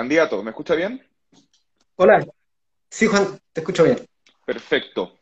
Candidato, 0.00 0.42
¿me 0.42 0.48
escucha 0.48 0.74
bien? 0.74 1.06
Hola. 1.96 2.26
Sí, 2.90 3.06
Juan, 3.06 3.38
te 3.52 3.60
escucho 3.60 3.84
bien. 3.84 3.98
Perfecto. 4.44 5.18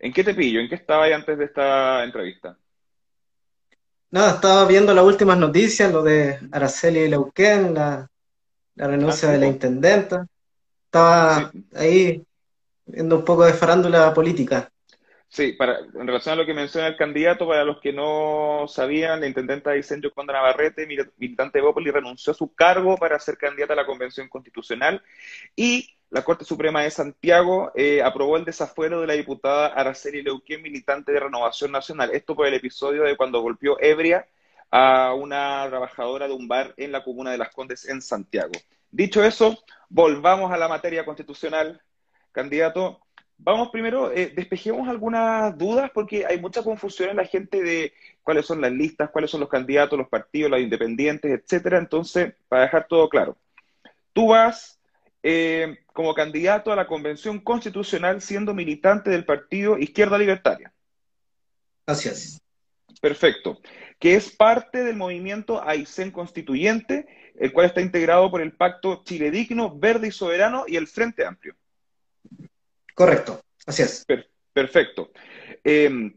¿En 0.00 0.12
qué 0.12 0.22
te 0.24 0.34
pillo? 0.34 0.60
¿En 0.60 0.68
qué 0.68 0.74
estaba 0.76 1.06
antes 1.06 1.38
de 1.38 1.44
esta 1.46 2.04
entrevista? 2.04 2.58
Nada, 4.10 4.36
estaba 4.36 4.66
viendo 4.66 4.94
las 4.94 5.04
últimas 5.04 5.38
noticias, 5.38 5.92
lo 5.92 6.02
de 6.02 6.38
Araceli 6.52 7.08
Leuquén, 7.08 7.74
la, 7.74 8.08
la 8.76 8.86
renuncia 8.86 9.28
Ah, 9.28 9.32
sí, 9.32 9.32
de 9.32 9.38
la 9.40 9.46
intendenta. 9.46 10.26
Estaba 10.86 11.50
Sí, 11.52 11.64
ahí 11.74 12.24
viendo 12.86 13.18
un 13.18 13.24
poco 13.24 13.44
de 13.44 13.54
farándula 13.54 14.14
política. 14.14 14.70
Sí, 15.28 15.52
para, 15.52 15.78
en 15.80 16.06
relación 16.06 16.34
a 16.34 16.36
lo 16.36 16.46
que 16.46 16.54
menciona 16.54 16.86
el 16.86 16.96
candidato, 16.96 17.46
para 17.46 17.64
los 17.64 17.80
que 17.80 17.92
no 17.92 18.66
sabían, 18.68 19.20
la 19.20 19.26
intendenta 19.26 19.70
Aysén 19.70 20.00
Yoconda 20.00 20.32
Navarrete, 20.32 20.86
mil- 20.86 21.10
militante 21.16 21.58
de 21.58 21.64
Bópoli, 21.64 21.90
renunció 21.90 22.32
a 22.32 22.34
su 22.36 22.54
cargo 22.54 22.96
para 22.96 23.18
ser 23.18 23.36
candidata 23.36 23.72
a 23.72 23.76
la 23.76 23.86
Convención 23.86 24.28
Constitucional 24.28 25.02
y 25.56 25.90
la 26.10 26.22
Corte 26.22 26.44
Suprema 26.44 26.82
de 26.82 26.90
Santiago 26.90 27.72
eh, 27.74 28.00
aprobó 28.00 28.36
el 28.36 28.44
desafuero 28.44 29.00
de 29.00 29.08
la 29.08 29.14
diputada 29.14 29.66
Araceli 29.68 30.22
Leuquén, 30.22 30.62
militante 30.62 31.10
de 31.10 31.18
Renovación 31.18 31.72
Nacional. 31.72 32.10
Esto 32.12 32.36
por 32.36 32.46
el 32.46 32.54
episodio 32.54 33.02
de 33.02 33.16
cuando 33.16 33.40
golpeó 33.40 33.76
ebria 33.80 34.28
a 34.70 35.12
una 35.14 35.66
trabajadora 35.68 36.28
de 36.28 36.34
un 36.34 36.46
bar 36.46 36.72
en 36.76 36.92
la 36.92 37.02
comuna 37.02 37.32
de 37.32 37.38
Las 37.38 37.52
Condes 37.52 37.88
en 37.88 38.00
Santiago. 38.00 38.52
Dicho 38.92 39.24
eso, 39.24 39.58
volvamos 39.88 40.52
a 40.52 40.56
la 40.56 40.68
materia 40.68 41.04
constitucional, 41.04 41.80
candidato. 42.30 43.00
Vamos 43.36 43.68
primero, 43.70 44.12
eh, 44.12 44.32
despejemos 44.34 44.88
algunas 44.88 45.56
dudas 45.58 45.90
porque 45.92 46.24
hay 46.24 46.40
mucha 46.40 46.62
confusión 46.62 47.10
en 47.10 47.16
la 47.16 47.26
gente 47.26 47.62
de 47.62 47.92
cuáles 48.22 48.46
son 48.46 48.60
las 48.60 48.72
listas, 48.72 49.10
cuáles 49.10 49.30
son 49.30 49.40
los 49.40 49.48
candidatos, 49.48 49.98
los 49.98 50.08
partidos, 50.08 50.50
los 50.50 50.60
independientes, 50.60 51.30
etcétera. 51.30 51.78
Entonces, 51.78 52.34
para 52.48 52.62
dejar 52.62 52.86
todo 52.88 53.08
claro, 53.08 53.36
tú 54.12 54.28
vas 54.28 54.80
eh, 55.22 55.78
como 55.92 56.14
candidato 56.14 56.72
a 56.72 56.76
la 56.76 56.86
Convención 56.86 57.40
Constitucional 57.40 58.20
siendo 58.20 58.54
militante 58.54 59.10
del 59.10 59.24
partido 59.24 59.78
Izquierda 59.78 60.18
Libertaria. 60.18 60.72
Así 61.86 62.08
es. 62.08 62.40
Perfecto. 63.00 63.60
Que 63.98 64.14
es 64.14 64.34
parte 64.34 64.82
del 64.82 64.96
movimiento 64.96 65.62
Aysén 65.66 66.10
Constituyente, 66.10 67.06
el 67.36 67.52
cual 67.52 67.66
está 67.66 67.80
integrado 67.80 68.30
por 68.30 68.40
el 68.40 68.52
Pacto 68.52 69.02
Chile 69.04 69.30
Digno, 69.30 69.76
Verde 69.76 70.08
y 70.08 70.12
Soberano 70.12 70.64
y 70.66 70.76
el 70.76 70.86
Frente 70.86 71.24
Amplio. 71.24 71.54
Correcto. 72.94 73.40
Así 73.66 73.82
es. 73.82 74.04
Per- 74.06 74.30
perfecto. 74.52 75.10
Eh, 75.62 76.12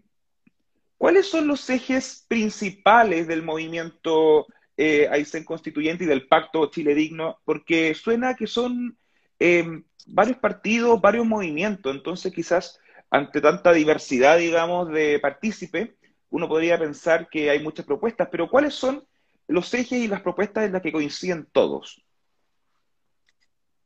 ¿cuáles 0.98 1.28
son 1.30 1.48
los 1.48 1.70
ejes 1.70 2.26
principales 2.28 3.28
del 3.28 3.44
movimiento 3.44 4.46
eh, 4.76 5.08
Aysén 5.12 5.44
Constituyente 5.44 6.04
y 6.04 6.08
del 6.08 6.28
Pacto 6.28 6.70
Chile 6.70 6.94
Digno? 6.96 7.40
Porque 7.46 7.94
suena 7.94 8.36
que 8.36 8.48
son 8.48 8.98
eh, 9.40 9.84
varios 10.08 10.38
partidos, 10.38 11.02
varios 11.02 11.26
movimientos, 11.26 11.96
entonces 11.96 12.34
quizás 12.34 12.80
ante 13.10 13.40
tanta 13.42 13.72
diversidad, 13.72 14.38
digamos, 14.38 14.90
de 14.90 15.20
partícipes, 15.20 15.92
uno 16.30 16.48
podría 16.48 16.78
pensar 16.78 17.30
que 17.30 17.50
hay 17.50 17.64
muchas 17.64 17.86
propuestas, 17.86 18.28
pero 18.30 18.50
¿cuáles 18.50 18.74
son 18.74 19.06
los 19.48 19.74
ejes 19.74 20.00
y 20.00 20.08
las 20.08 20.22
propuestas 20.22 20.66
en 20.66 20.74
las 20.74 20.82
que 20.82 20.92
coinciden 20.92 21.48
todos? 21.52 22.04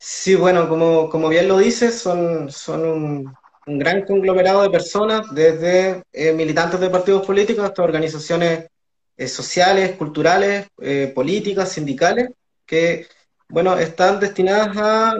Sí, 0.04 0.34
bueno, 0.36 0.68
como, 0.68 1.10
como 1.10 1.30
bien 1.30 1.48
lo 1.48 1.60
dices, 1.60 2.00
son, 2.00 2.52
son 2.52 2.86
un, 2.86 3.34
gran 3.80 4.04
conglomerado 4.04 4.64
de 4.64 4.72
personas, 4.72 5.28
desde 5.34 6.04
eh, 6.12 6.34
militantes 6.34 6.80
de 6.80 6.90
partidos 6.90 7.26
políticos 7.26 7.64
hasta 7.64 7.84
organizaciones 7.84 8.68
eh, 9.16 9.28
sociales, 9.28 9.96
culturales, 9.98 10.68
eh, 10.82 11.12
políticas, 11.14 11.72
sindicales, 11.72 12.30
que, 12.66 13.08
bueno, 13.48 13.78
están 13.78 14.20
destinadas 14.20 14.76
a 14.78 15.14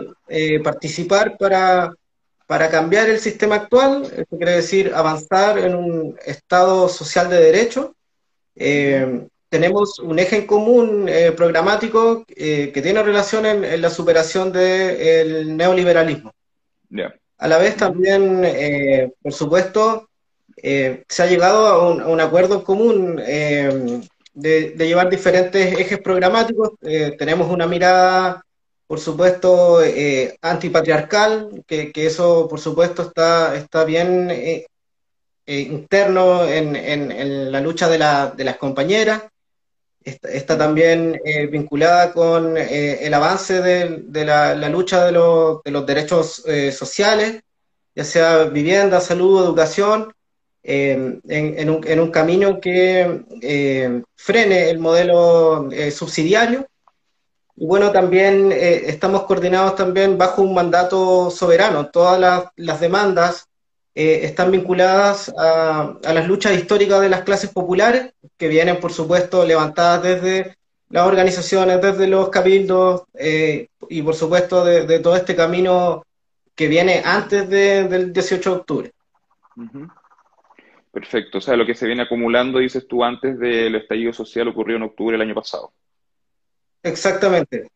participar 0.64 1.36
para, 1.38 1.92
para 2.48 2.68
cambiar 2.68 3.08
el 3.08 3.20
sistema 3.20 3.56
actual, 3.56 4.04
esto 4.04 4.36
quiere 4.36 4.52
decir 4.52 4.92
avanzar 4.94 5.58
en 5.58 5.76
un 5.76 6.18
Estado 6.26 6.88
social 6.88 7.30
de 7.30 7.36
derecho. 7.40 7.94
Tenemos 9.52 9.98
un 9.98 10.18
eje 10.18 10.36
en 10.38 10.46
común 10.46 11.06
eh, 11.10 11.30
programático 11.32 12.24
eh, 12.28 12.70
que 12.72 12.80
tiene 12.80 13.02
relación 13.02 13.44
en, 13.44 13.64
en 13.64 13.82
la 13.82 13.90
superación 13.90 14.50
del 14.50 15.54
neoliberalismo. 15.58 16.32
Ya. 16.88 17.14
A 17.36 17.48
la 17.48 17.58
vez 17.58 17.76
también, 17.76 18.42
eh, 18.46 19.12
por 19.22 19.34
supuesto, 19.34 20.08
eh, 20.56 21.02
se 21.06 21.22
ha 21.22 21.26
llegado 21.26 21.66
a 21.66 21.86
un, 21.90 22.00
a 22.00 22.06
un 22.06 22.20
acuerdo 22.22 22.54
en 22.54 22.60
común 22.62 23.20
eh, 23.22 24.00
de, 24.32 24.70
de 24.70 24.86
llevar 24.86 25.10
diferentes 25.10 25.78
ejes 25.78 25.98
programáticos. 26.00 26.70
Eh, 26.80 27.14
tenemos 27.18 27.50
una 27.50 27.66
mirada, 27.66 28.42
por 28.86 29.00
supuesto, 29.00 29.82
eh, 29.82 30.34
antipatriarcal, 30.40 31.62
que, 31.66 31.92
que 31.92 32.06
eso, 32.06 32.48
por 32.48 32.58
supuesto, 32.58 33.02
está, 33.02 33.54
está 33.54 33.84
bien 33.84 34.30
eh, 34.30 34.64
eh, 35.44 35.60
interno 35.60 36.48
en, 36.48 36.74
en- 36.74 37.12
en 37.12 37.52
la 37.52 37.60
lucha 37.60 37.86
de, 37.90 37.98
la- 37.98 38.30
de 38.34 38.44
las 38.44 38.56
compañeras. 38.56 39.24
Está, 40.04 40.58
también 40.58 41.20
eh, 41.24 41.46
vinculada 41.46 42.12
con 42.12 42.56
eh, 42.56 43.04
el 43.06 43.14
avance 43.14 43.60
de, 43.62 44.24
la, 44.24 44.54
lucha 44.68 45.04
de, 45.04 45.12
los- 45.12 45.62
de 45.62 45.70
los 45.70 45.86
derechos 45.86 46.42
eh, 46.46 46.72
sociales, 46.72 47.40
ya 47.94 48.04
sea 48.04 48.44
vivienda, 48.44 49.00
salud, 49.00 49.44
educación, 49.44 50.12
en, 50.64 51.20
un, 51.70 51.86
en 51.86 52.00
un 52.00 52.10
camino 52.10 52.60
que 52.60 53.24
frene 54.14 54.70
el 54.70 54.78
modelo 54.78 55.68
subsidiario. 55.90 56.66
Y 57.56 57.66
bueno, 57.66 57.90
también 57.90 58.52
estamos 58.52 59.24
coordinados 59.24 59.74
también 59.74 60.16
bajo 60.16 60.42
un 60.42 60.54
mandato 60.54 61.30
soberano. 61.30 61.90
Todas 61.90 62.48
las 62.56 62.80
demandas 62.80 63.48
eh, 63.94 64.20
están 64.24 64.50
vinculadas 64.50 65.32
a, 65.36 65.96
a 66.04 66.12
las 66.14 66.26
luchas 66.26 66.54
históricas 66.54 67.00
de 67.00 67.08
las 67.08 67.22
clases 67.22 67.50
populares, 67.50 68.12
que 68.38 68.48
vienen, 68.48 68.78
por 68.80 68.92
supuesto, 68.92 69.44
levantadas 69.44 70.02
desde 70.02 70.56
las 70.88 71.06
organizaciones, 71.06 71.80
desde 71.80 72.06
los 72.06 72.28
cabildos 72.28 73.04
eh, 73.14 73.68
y, 73.88 74.02
por 74.02 74.14
supuesto, 74.14 74.64
de, 74.64 74.86
de 74.86 74.98
todo 75.00 75.16
este 75.16 75.34
camino 75.36 76.04
que 76.54 76.68
viene 76.68 77.02
antes 77.04 77.48
de- 77.48 77.88
del 77.88 78.12
18 78.12 78.50
de 78.50 78.56
octubre. 78.56 78.92
Perfecto. 80.92 81.38
O 81.38 81.40
sea, 81.40 81.56
lo 81.56 81.64
que 81.64 81.74
se 81.74 81.86
viene 81.86 82.02
acumulando, 82.02 82.58
dices 82.58 82.86
tú, 82.86 83.02
antes 83.02 83.38
del 83.38 83.74
estallido 83.76 84.12
social 84.12 84.48
ocurrió 84.48 84.76
en 84.76 84.82
octubre 84.82 85.12
del 85.16 85.22
año 85.26 85.34
pasado. 85.34 85.72
Exactamente. 86.82 87.68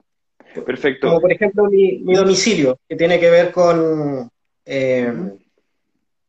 Perfecto. 0.64 1.08
Como 1.08 1.20
por 1.20 1.32
ejemplo 1.32 1.64
mi, 1.64 1.98
mi 1.98 2.14
domicilio, 2.14 2.78
que 2.88 2.96
tiene 2.96 3.18
que 3.20 3.30
ver 3.30 3.52
con 3.52 4.30
eh. 4.64 5.12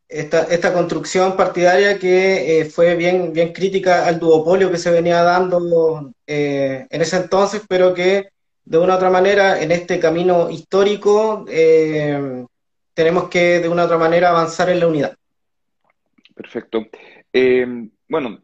Esta, 0.10 0.44
esta 0.44 0.74
construcción 0.74 1.36
partidaria 1.36 2.00
que 2.00 2.62
eh, 2.62 2.66
fue 2.66 2.96
bien, 2.96 3.34
bien 3.34 3.52
crítica 3.52 4.06
al 4.06 4.20
duopolio 4.20 4.72
que 4.72 4.78
se 4.78 4.92
venía 4.92 5.22
dando 5.22 6.14
eh, 6.26 6.88
en 6.90 7.02
ese 7.02 7.18
entonces, 7.18 7.62
pero 7.68 7.94
que 7.94 8.30
de 8.64 8.78
una 8.78 8.94
u 8.94 8.96
otra 8.98 9.10
manera 9.10 9.62
en 9.62 9.72
este 9.72 10.00
camino 10.00 10.50
histórico 10.50 11.46
eh, 11.50 12.46
tenemos 12.94 13.30
que 13.30 13.60
de 13.60 13.70
una 13.70 13.86
otra 13.86 13.98
manera 13.98 14.30
avanzar 14.30 14.70
en 14.70 14.80
la 14.80 14.88
unidad. 14.88 15.16
Perfecto. 16.36 16.86
Bueno, 18.10 18.42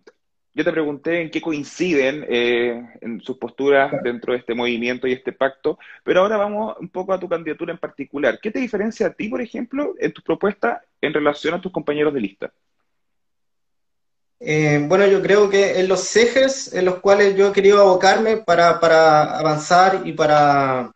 yo 0.53 0.63
te 0.63 0.71
pregunté 0.71 1.21
en 1.21 1.31
qué 1.31 1.41
coinciden 1.41 2.25
eh, 2.29 2.97
en 3.01 3.21
sus 3.21 3.37
posturas 3.37 3.91
dentro 4.03 4.33
de 4.33 4.39
este 4.39 4.53
movimiento 4.53 5.07
y 5.07 5.13
este 5.13 5.33
pacto, 5.33 5.79
pero 6.03 6.21
ahora 6.21 6.37
vamos 6.37 6.75
un 6.79 6.89
poco 6.89 7.13
a 7.13 7.19
tu 7.19 7.27
candidatura 7.27 7.73
en 7.73 7.79
particular. 7.79 8.39
¿Qué 8.41 8.51
te 8.51 8.59
diferencia 8.59 9.07
a 9.07 9.13
ti, 9.13 9.29
por 9.29 9.41
ejemplo, 9.41 9.95
en 9.99 10.13
tus 10.13 10.23
propuestas 10.23 10.81
en 11.01 11.13
relación 11.13 11.53
a 11.55 11.61
tus 11.61 11.71
compañeros 11.71 12.13
de 12.13 12.21
lista? 12.21 12.53
Eh, 14.39 14.85
bueno, 14.87 15.07
yo 15.07 15.21
creo 15.21 15.49
que 15.49 15.79
en 15.79 15.87
los 15.87 16.15
ejes 16.15 16.73
en 16.73 16.85
los 16.85 16.99
cuales 16.99 17.35
yo 17.35 17.47
he 17.47 17.53
querido 17.53 17.79
abocarme 17.81 18.37
para, 18.37 18.79
para 18.79 19.39
avanzar 19.39 20.01
y 20.05 20.11
para 20.11 20.91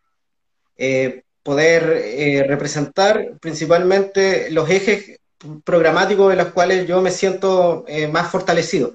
eh, 0.76 1.24
poder 1.48 2.02
eh, 2.04 2.44
representar 2.46 3.38
principalmente 3.40 4.52
los 4.52 4.70
ejes 4.70 5.18
programáticos 5.64 6.32
en 6.34 6.40
los 6.40 6.48
cuales 6.48 6.86
yo 6.86 7.02
me 7.02 7.10
siento 7.10 7.86
eh, 7.88 8.10
más 8.10 8.30
fortalecido. 8.30 8.94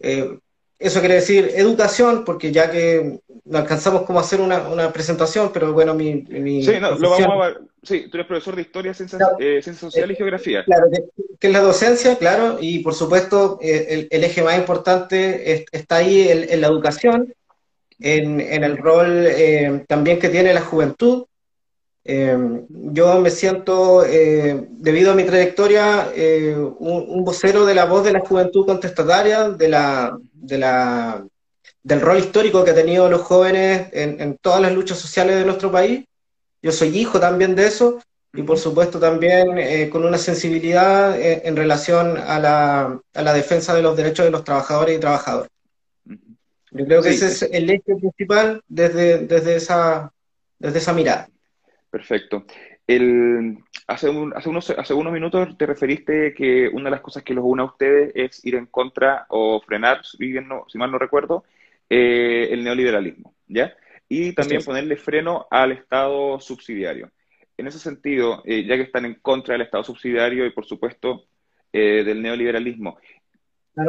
Eh, 0.00 0.38
eso 0.78 1.00
quiere 1.00 1.14
decir 1.16 1.52
educación, 1.54 2.22
porque 2.24 2.52
ya 2.52 2.70
que 2.70 3.18
no 3.44 3.58
alcanzamos 3.58 4.02
como 4.02 4.20
hacer 4.20 4.40
una, 4.42 4.68
una 4.68 4.92
presentación, 4.92 5.50
pero 5.52 5.72
bueno, 5.72 5.94
mi, 5.94 6.16
mi 6.28 6.62
Sí, 6.62 6.74
no, 6.80 6.98
lo 6.98 7.10
vamos 7.10 7.46
a. 7.46 7.54
Sí, 7.82 8.08
tú 8.10 8.16
eres 8.18 8.26
profesor 8.26 8.56
de 8.56 8.62
Historia, 8.62 8.92
Ciencias, 8.92 9.20
Claro. 9.20 9.36
eh, 9.38 9.62
Ciencias 9.62 9.78
Sociales 9.78 10.14
y 10.14 10.18
Geografía. 10.18 10.64
Claro, 10.64 10.86
que, 10.92 11.04
que 11.38 11.46
es 11.46 11.52
la 11.52 11.60
docencia, 11.60 12.16
claro, 12.18 12.58
y 12.60 12.80
por 12.80 12.92
supuesto 12.94 13.58
eh, 13.62 13.86
el, 13.88 14.08
el 14.10 14.24
eje 14.24 14.42
más 14.42 14.58
importante 14.58 15.52
es- 15.52 15.64
está 15.72 15.96
ahí 15.96 16.28
en, 16.28 16.50
en 16.50 16.60
la 16.60 16.66
educación, 16.66 17.32
en, 18.00 18.40
en 18.40 18.64
el 18.64 18.76
rol 18.76 19.26
eh, 19.26 19.84
también 19.88 20.18
que 20.18 20.28
tiene 20.28 20.52
la 20.52 20.60
juventud. 20.60 21.24
Eh, 22.08 22.64
yo 22.68 23.20
me 23.20 23.30
siento, 23.30 24.04
eh, 24.04 24.66
debido 24.70 25.12
a 25.12 25.14
mi 25.14 25.24
trayectoria, 25.24 26.12
eh, 26.14 26.54
un, 26.56 27.04
un 27.08 27.24
vocero 27.24 27.66
de 27.66 27.74
la 27.74 27.84
voz 27.84 28.04
de 28.04 28.12
la 28.12 28.20
juventud 28.20 28.64
contestataria, 28.64 29.50
de 29.50 29.68
la, 29.68 30.16
de 30.32 30.58
la, 30.58 31.26
del 31.86 32.00
rol 32.00 32.18
histórico 32.18 32.64
que 32.64 32.70
han 32.70 32.76
tenido 32.76 33.08
los 33.08 33.20
jóvenes 33.20 33.90
en, 33.92 34.36
todas 34.38 34.60
las 34.60 34.72
luchas 34.72 34.98
sociales 34.98 35.36
de 35.36 35.44
nuestro 35.44 35.70
país. 35.70 36.04
Yo 36.60 36.72
soy 36.72 36.88
hijo 36.98 37.20
también 37.20 37.54
de 37.54 37.68
eso 37.68 38.00
y 38.34 38.42
por 38.42 38.58
supuesto 38.58 38.98
también 38.98 39.56
eh, 39.56 39.88
con 39.88 40.04
una 40.04 40.18
sensibilidad 40.18 41.16
eh, 41.16 41.42
en 41.44 41.54
relación 41.54 42.16
a 42.18 42.40
la, 42.40 43.00
a 43.14 43.22
la, 43.22 43.32
defensa 43.32 43.72
de 43.72 43.82
los 43.82 43.96
derechos 43.96 44.24
de 44.24 44.32
los 44.32 44.42
trabajadores 44.42 44.96
y 44.96 45.00
trabajadoras. 45.00 45.48
Yo 46.72 46.84
creo 46.84 47.02
que 47.02 47.10
ese 47.10 47.28
es 47.28 47.42
el 47.42 47.70
eje 47.70 47.94
principal 47.94 48.60
desde, 48.66 49.18
desde, 49.18 49.54
esa, 49.54 50.12
desde 50.58 50.78
esa 50.78 50.92
mirada. 50.92 51.28
Perfecto. 51.96 52.44
El, 52.86 53.56
hace, 53.86 54.12
hace, 54.34 54.48
unos, 54.50 54.68
hace 54.68 54.92
unos 54.92 55.12
minutos 55.14 55.56
te 55.56 55.64
referiste 55.64 56.34
que 56.34 56.68
una 56.68 56.84
de 56.84 56.90
las 56.90 57.00
cosas 57.00 57.22
que 57.22 57.32
los 57.32 57.42
une 57.42 57.62
a 57.62 57.64
ustedes 57.64 58.12
es 58.14 58.44
ir 58.44 58.54
en 58.54 58.66
contra 58.66 59.24
o 59.30 59.62
frenar, 59.62 60.04
si, 60.04 60.34
si 60.68 60.78
mal 60.78 60.90
no 60.90 60.98
recuerdo, 60.98 61.44
eh, 61.88 62.48
el 62.50 62.64
neoliberalismo, 62.64 63.34
¿ya? 63.46 63.74
Y 64.10 64.34
también 64.34 64.62
ponerle 64.62 64.96
freno 64.96 65.46
al 65.50 65.72
Estado 65.72 66.38
subsidiario. 66.38 67.10
En 67.56 67.66
ese 67.66 67.78
sentido, 67.78 68.42
eh, 68.44 68.66
ya 68.66 68.76
que 68.76 68.82
están 68.82 69.06
en 69.06 69.14
contra 69.14 69.54
del 69.54 69.62
Estado 69.62 69.84
subsidiario 69.84 70.44
y, 70.44 70.50
por 70.50 70.66
supuesto, 70.66 71.24
eh, 71.72 72.04
del 72.04 72.20
neoliberalismo, 72.20 72.98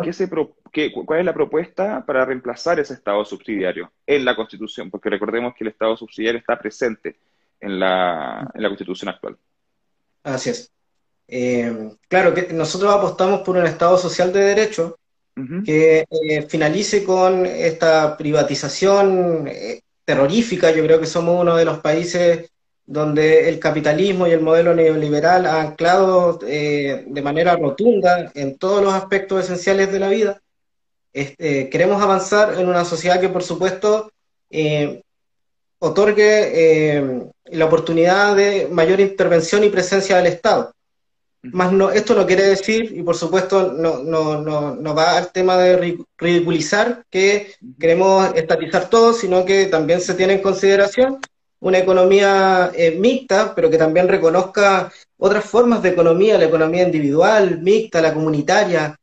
¿qué 0.01 0.13
se 0.13 0.30
qué, 0.71 0.94
¿cuál 0.94 1.19
es 1.19 1.25
la 1.25 1.33
propuesta 1.33 2.06
para 2.06 2.24
reemplazar 2.24 2.80
ese 2.80 2.94
Estado 2.94 3.25
subsidiario 3.25 3.92
en 4.06 4.24
la 4.24 4.33
Constitución? 4.33 4.89
Porque 4.89 5.10
recordemos 5.10 5.53
que 5.56 5.65
el 5.65 5.71
Estado 5.71 5.98
subsidiario 5.98 6.39
está 6.39 6.57
presente 6.57 7.18
en 7.59 7.80
la, 7.80 8.50
en 8.54 8.62
la 8.62 8.69
Constitución 8.69 9.09
actual. 9.09 9.38
Así 10.24 10.50
es. 10.50 10.71
claro 12.07 12.33
que 12.33 12.54
nosotros 12.54 12.94
apostamos 12.94 13.42
por 13.42 13.57
un 13.57 13.65
Estado 13.65 13.98
social 13.98 14.31
de 14.31 14.39
derecho 14.39 14.98
que 15.63 16.06
eh, 16.09 16.42
finalice 16.50 17.04
con 17.04 17.45
esta 17.45 18.18
privatización 18.18 19.48
eh, 19.48 19.81
terrorífica. 20.04 20.71
Yo 20.71 20.83
creo 20.83 21.00
que 21.00 21.06
somos 21.06 21.39
uno 21.39 21.56
de 21.56 21.65
los 21.65 21.80
países 21.80 22.50
donde 22.86 23.50
el 23.50 23.60
capitalismo 23.60 24.25
y 24.25 24.31
el 24.31 24.39
modelo 24.39 24.74
neoliberal 24.74 25.45
ha 25.45 25.62
anclado 25.62 26.39
eh, 26.48 27.03
de 27.06 27.21
manera 27.21 27.56
rotunda 27.56 28.31
en 28.33 28.57
todos 28.57 28.83
los 28.83 28.94
aspectos 28.94 29.44
esenciales 29.44 29.92
de 29.92 30.00
la 30.00 30.10
vida. 30.10 30.42
Este, 31.13 31.69
queremos 31.69 32.01
avanzar 32.01 32.60
en 32.60 32.68
una 32.68 32.86
sociedad 32.86 33.19
que, 33.19 33.30
por 33.30 33.44
supuesto, 33.44 34.12
otorgue 35.79 37.31
la 37.45 37.65
oportunidad 37.65 38.35
de 38.35 38.68
mayor 38.71 39.00
intervención 39.00 39.63
y 39.63 39.69
presencia 39.69 40.18
del 40.18 40.27
Estado. 40.27 40.74
Más 41.44 41.71
no, 41.71 41.91
esto 41.91 42.15
no 42.15 42.25
quiere 42.25 42.44
decir, 42.44 42.91
y 42.95 43.03
por 43.03 43.15
supuesto 43.15 43.71
no, 43.71 44.03
no, 44.03 44.41
no, 44.41 44.75
no 44.75 44.95
va 44.95 45.18
al 45.18 45.31
tema 45.31 45.57
de 45.57 45.97
ridiculizar 46.18 47.03
que 47.09 47.53
queremos 47.79 48.33
estatizar 48.35 48.89
todo, 48.89 49.13
sino 49.13 49.45
que 49.45 49.68
también 49.68 50.01
se 50.01 50.15
tiene 50.15 50.33
en 50.33 50.41
consideración 50.41 51.19
una 51.59 51.79
economía 51.79 52.71
eh, 52.75 52.97
mixta, 53.00 53.56
pero 53.56 53.69
que 53.69 53.77
también 53.77 54.07
reconozca 54.07 54.91
otras 55.18 55.45
formas 55.45 55.81
de 55.81 55.89
economía, 55.89 56.38
la 56.38 56.45
economía 56.45 56.83
individual, 56.83 57.62
mixta, 57.62 58.01
la 58.01 58.13
comunitaria, 58.13 58.95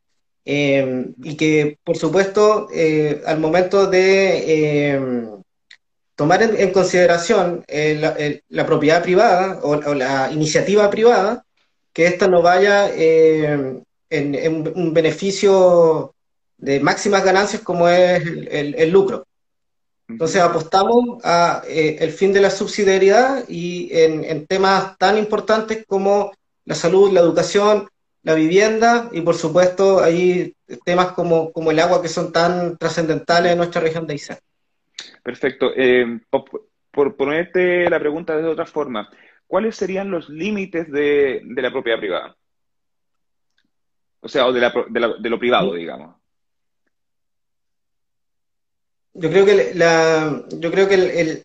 eh, 0.45 1.07
y 1.23 1.35
que 1.35 1.79
por 1.83 1.97
supuesto 1.97 2.67
eh, 2.71 3.21
al 3.25 3.39
momento 3.39 3.87
de 3.87 5.41
tomar 6.15 6.41
en, 6.41 6.71
consideración 6.71 7.65
la, 7.67 8.65
propiedad 8.65 9.03
privada 9.03 9.59
o 9.61 9.93
la 9.93 10.31
iniciativa 10.31 10.89
privada, 10.89 11.45
que 11.95 12.07
esta 12.07 12.27
no 12.27 12.41
vaya 12.41 12.89
eh, 12.93 13.81
en, 14.09 14.73
un 14.75 14.93
beneficio 14.93 16.13
de 16.57 16.79
máximas 16.81 17.23
ganancias 17.23 17.61
como 17.61 17.87
es 17.87 18.21
el, 18.49 18.89
lucro. 18.89 19.25
Entonces 20.07 20.41
apostamos 20.41 21.19
a 21.23 21.63
eh, 21.67 21.97
el 21.99 22.11
fin 22.11 22.31
de 22.33 22.41
la 22.41 22.51
subsidiariedad 22.51 23.45
y 23.47 23.89
en, 23.93 24.45
temas 24.45 24.97
tan 24.97 25.17
importantes 25.17 25.85
como 25.87 26.33
la 26.65 26.75
salud, 26.75 27.11
la 27.11 27.21
educación, 27.21 27.87
la 28.23 28.33
vivienda 28.33 29.09
y 29.13 29.21
por 29.21 29.35
supuesto 29.35 30.03
hay 30.03 30.53
temas 30.83 31.13
como, 31.13 31.51
como 31.51 31.71
el 31.71 31.79
agua 31.79 32.01
que 32.01 32.09
son 32.09 32.31
tan 32.31 32.77
trascendentales 32.77 33.53
en 33.53 33.57
nuestra 33.57 33.81
región 33.81 34.05
de 34.05 34.13
Aysén. 34.13 34.37
Perfecto. 35.25 35.71
Eh, 35.75 36.19
por 36.91 37.17
ponerte 37.17 37.89
la 37.89 37.99
pregunta 37.99 38.37
de 38.37 38.45
otra 38.45 38.67
forma, 38.67 39.09
¿cuáles 39.47 39.75
serían 39.75 40.11
los 40.11 40.29
límites 40.29 40.91
de, 40.91 41.41
la 41.43 41.71
propiedad 41.71 41.97
privada? 41.97 42.37
O 44.19 44.27
sea, 44.27 44.45
o 44.45 44.53
de, 44.53 45.29
lo 45.29 45.39
privado, 45.39 45.73
digamos. 45.73 46.15
Yo 49.15 49.31
creo 49.31 49.45
que 49.47 49.73
la, 49.73 50.43
yo 50.59 50.71
creo 50.71 50.87
que 50.87 50.93
el, 50.93 51.43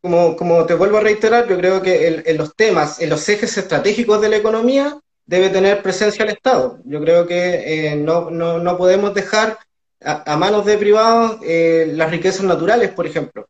como, 0.00 0.34
como, 0.34 0.64
te 0.64 0.72
vuelvo 0.72 0.96
a 0.96 1.02
reiterar, 1.02 1.46
yo 1.46 1.58
creo 1.58 1.82
que 1.82 2.22
en 2.24 2.38
los 2.38 2.56
temas, 2.56 3.02
en 3.02 3.10
los 3.10 3.28
ejes 3.28 3.58
estratégicos 3.58 4.22
de 4.22 4.30
la 4.30 4.36
economía, 4.36 4.98
debe 5.26 5.50
tener 5.50 5.82
presencia 5.82 6.24
el 6.24 6.30
Estado. 6.30 6.80
Yo 6.84 7.02
creo 7.02 7.26
que 7.26 7.90
eh, 7.90 7.96
no, 7.96 8.30
no, 8.30 8.78
podemos 8.78 9.12
dejar 9.12 9.58
a, 10.02 10.36
manos 10.36 10.64
de 10.64 10.78
privados 10.78 11.40
eh, 11.42 11.90
las 11.94 12.10
riquezas 12.10 12.44
naturales, 12.44 12.90
por 12.90 13.06
ejemplo. 13.06 13.46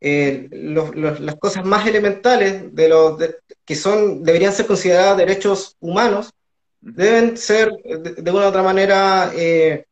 Eh, 0.00 0.48
las 0.52 1.36
cosas 1.36 1.64
más 1.64 1.86
elementales 1.86 2.74
de 2.74 2.88
los 2.88 3.18
que 3.64 3.74
son 3.74 4.22
deberían 4.22 4.52
ser 4.52 4.66
consideradas 4.66 5.16
derechos 5.16 5.74
humanos 5.80 6.32
deben 6.80 7.36
ser 7.38 7.72
de, 7.72 8.30
una 8.30 8.44
u 8.44 8.48
otra 8.48 8.62
manera 8.62 9.32
eh, 9.34 9.86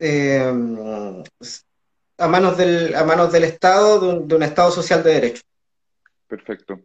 eh, 0.00 0.52
a 2.18 2.28
manos 2.28 2.56
del 2.58 2.94
a 2.96 3.04
manos 3.04 3.30
del 3.32 3.44
Estado 3.44 4.20
de 4.20 4.34
un, 4.34 4.42
Estado 4.42 4.72
social 4.72 5.04
de 5.04 5.14
derecho. 5.14 5.42
Perfecto. 6.26 6.80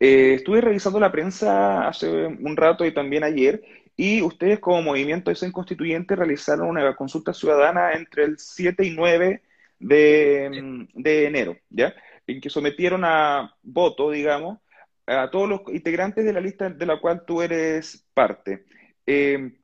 estuve 0.00 0.60
revisando 0.60 0.98
la 0.98 1.12
prensa 1.12 1.86
hace 1.86 2.08
un 2.08 2.56
rato 2.56 2.84
y 2.84 2.92
también 2.92 3.22
ayer 3.22 3.62
y 3.98 4.22
ustedes 4.22 4.60
como 4.60 4.80
movimiento 4.80 5.32
de 5.32 5.52
Constituyente 5.52 6.14
realizaron 6.14 6.68
una 6.68 6.94
consulta 6.94 7.34
ciudadana 7.34 7.94
entre 7.94 8.24
el 8.24 8.38
7 8.38 8.86
y 8.86 8.92
9 8.94 9.42
de, 9.80 10.86
de 10.94 11.26
enero, 11.26 11.56
¿ya? 11.68 11.92
En 12.28 12.40
que 12.40 12.48
sometieron 12.48 13.04
a 13.04 13.56
voto, 13.60 14.12
digamos, 14.12 14.60
a 15.04 15.28
todos 15.30 15.48
los 15.48 15.62
integrantes 15.72 16.24
de 16.24 16.32
la 16.32 16.40
lista 16.40 16.70
de 16.70 16.86
la 16.86 17.00
cual 17.00 17.24
tú 17.26 17.42
eres 17.42 18.06
parte. 18.14 18.66
Eh, 19.04 19.58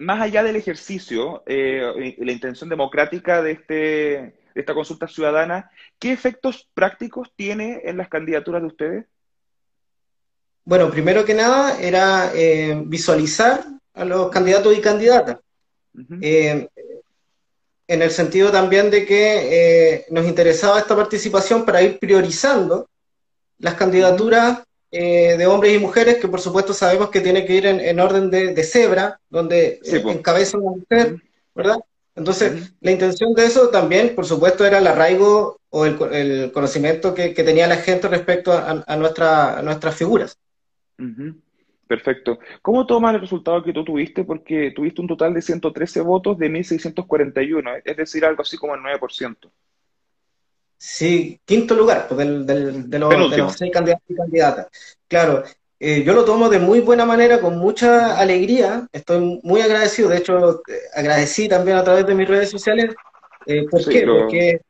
más 0.00 0.20
allá 0.22 0.42
del 0.42 0.56
ejercicio, 0.56 1.44
eh, 1.46 2.16
la 2.18 2.32
intención 2.32 2.68
democrática 2.68 3.42
de, 3.42 3.52
este, 3.52 3.74
de 3.74 4.34
esta 4.56 4.74
consulta 4.74 5.06
ciudadana, 5.06 5.70
¿qué 6.00 6.10
efectos 6.10 6.68
prácticos 6.74 7.32
tiene 7.36 7.82
en 7.84 7.96
las 7.96 8.08
candidaturas 8.08 8.60
de 8.60 8.66
ustedes? 8.66 9.06
Bueno, 10.68 10.90
primero 10.90 11.24
que 11.24 11.32
nada 11.32 11.80
era 11.80 12.30
eh, 12.34 12.78
visualizar 12.84 13.64
a 13.94 14.04
los 14.04 14.28
candidatos 14.28 14.76
y 14.76 14.82
candidatas. 14.82 15.38
En 16.20 16.68
el 18.02 18.10
sentido 18.10 18.50
también 18.50 18.90
de 18.90 19.06
que 19.06 19.94
eh, 19.94 20.06
nos 20.10 20.26
interesaba 20.26 20.78
esta 20.78 20.94
participación 20.94 21.64
para 21.64 21.80
ir 21.80 21.98
priorizando 21.98 22.86
las 23.60 23.76
candidaturas 23.76 24.62
eh, 24.90 25.36
de 25.38 25.46
hombres 25.46 25.74
y 25.74 25.78
mujeres, 25.78 26.16
que 26.16 26.28
por 26.28 26.42
supuesto 26.42 26.74
sabemos 26.74 27.08
que 27.08 27.22
tiene 27.22 27.46
que 27.46 27.54
ir 27.54 27.64
en, 27.64 27.98
orden 27.98 28.28
de, 28.28 28.62
cebra, 28.62 29.18
donde 29.30 29.80
eh, 29.82 30.02
encabeza 30.04 30.58
una 30.58 30.72
mujer, 30.72 31.16
¿verdad? 31.54 31.78
Entonces, 32.14 32.74
la 32.82 32.90
intención 32.90 33.32
de 33.32 33.46
eso 33.46 33.70
también, 33.70 34.14
por 34.14 34.26
supuesto, 34.26 34.66
era 34.66 34.80
el 34.80 34.86
arraigo 34.86 35.60
o 35.70 35.86
el, 35.86 36.52
conocimiento 36.52 37.14
que, 37.14 37.30
tenía 37.30 37.66
la 37.66 37.78
gente 37.78 38.06
respecto 38.06 38.52
a, 38.52 38.96
nuestra, 38.98 39.62
nuestras 39.62 39.94
figuras. 39.94 40.36
Perfecto. 41.86 42.38
¿Cómo 42.60 42.86
tomas 42.86 43.14
el 43.14 43.22
resultado 43.22 43.62
que 43.62 43.72
tú 43.72 43.82
tuviste? 43.82 44.24
Porque 44.24 44.72
tuviste 44.76 45.00
un 45.00 45.08
total 45.08 45.32
de 45.32 45.40
113 45.40 46.02
votos 46.02 46.36
de 46.38 46.50
1.641, 46.50 47.82
es 47.82 47.96
decir, 47.96 48.24
algo 48.26 48.42
así 48.42 48.58
como 48.58 48.74
el 48.74 48.82
9%. 48.82 49.50
Sí, 50.76 51.40
quinto 51.44 51.74
lugar 51.74 52.06
pues, 52.08 52.46
de, 52.46 52.98
los, 52.98 53.56
seis 53.56 53.72
candidatos 53.72 54.04
y 54.08 54.14
candidatas. 54.14 54.68
Claro, 55.08 55.42
eh, 55.80 56.04
yo 56.04 56.12
lo 56.12 56.24
tomo 56.24 56.48
de 56.48 56.58
muy 56.58 56.80
buena 56.80 57.06
manera, 57.06 57.40
con 57.40 57.56
mucha 57.56 58.18
alegría. 58.18 58.86
Estoy 58.92 59.40
muy 59.42 59.60
agradecido. 59.60 60.10
De 60.10 60.18
hecho, 60.18 60.60
eh, 60.68 60.80
agradecí 60.94 61.48
también 61.48 61.78
a 61.78 61.84
través 61.84 62.06
de 62.06 62.14
mis 62.14 62.28
redes 62.28 62.50
sociales. 62.50 62.94
Eh, 63.46 63.66
¿Por 63.68 63.88
qué? 63.88 64.06
Porque 64.06 64.60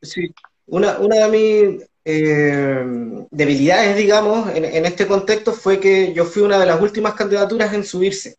sí, 0.00 0.32
una, 0.66 0.98
una 0.98 1.26
de 1.26 1.28
mis 1.28 1.84
eh, 2.04 2.84
debilidades, 3.30 3.96
digamos, 3.96 4.54
en, 4.54 4.84
este 4.84 5.06
contexto 5.06 5.52
fue 5.52 5.80
que 5.80 6.12
yo 6.12 6.24
fui 6.24 6.42
una 6.42 6.58
de 6.58 6.66
las 6.66 6.80
últimas 6.80 7.14
candidaturas 7.14 7.72
en 7.72 7.84
subirse 7.84 8.36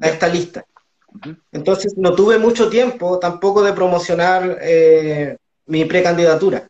a 0.00 0.08
esta 0.08 0.28
lista. 0.28 0.64
Entonces 1.50 1.94
no 1.96 2.14
tuve 2.14 2.38
mucho 2.38 2.70
tiempo 2.70 3.18
tampoco 3.18 3.64
de 3.64 3.72
promocionar 3.72 4.58
eh, 4.60 5.36
mi 5.66 5.84
precandidatura. 5.84 6.68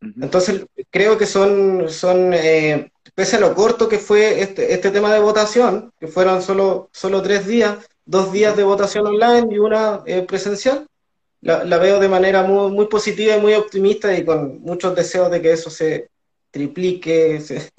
Entonces 0.00 0.64
creo 0.90 1.18
que 1.18 1.26
son, 1.26 1.88
son 1.88 2.32
eh, 2.32 2.90
pese 3.14 3.36
a 3.36 3.40
lo 3.40 3.54
corto 3.54 3.88
que 3.88 3.98
fue 3.98 4.40
este, 4.40 4.72
este, 4.72 4.90
tema 4.90 5.12
de 5.12 5.20
votación, 5.20 5.92
que 6.00 6.08
fueron 6.08 6.42
solo, 6.42 6.88
solo 6.92 7.22
tres 7.22 7.46
días, 7.46 7.78
dos 8.06 8.32
días 8.32 8.56
de 8.56 8.64
votación 8.64 9.06
online 9.06 9.48
y 9.50 9.58
una 9.58 10.02
presencial, 10.26 10.86
la, 11.44 11.78
veo 11.78 12.00
de 12.00 12.08
manera 12.08 12.42
muy, 12.42 12.72
muy 12.72 12.86
positiva 12.86 13.36
y 13.36 13.40
muy 13.40 13.54
optimista 13.54 14.16
y 14.16 14.24
con 14.24 14.60
muchos 14.62 14.94
deseos 14.94 15.30
de 15.30 15.42
que 15.42 15.52
eso 15.52 15.70
se 15.70 16.10
triplique, 16.50 17.40
se 17.40 17.70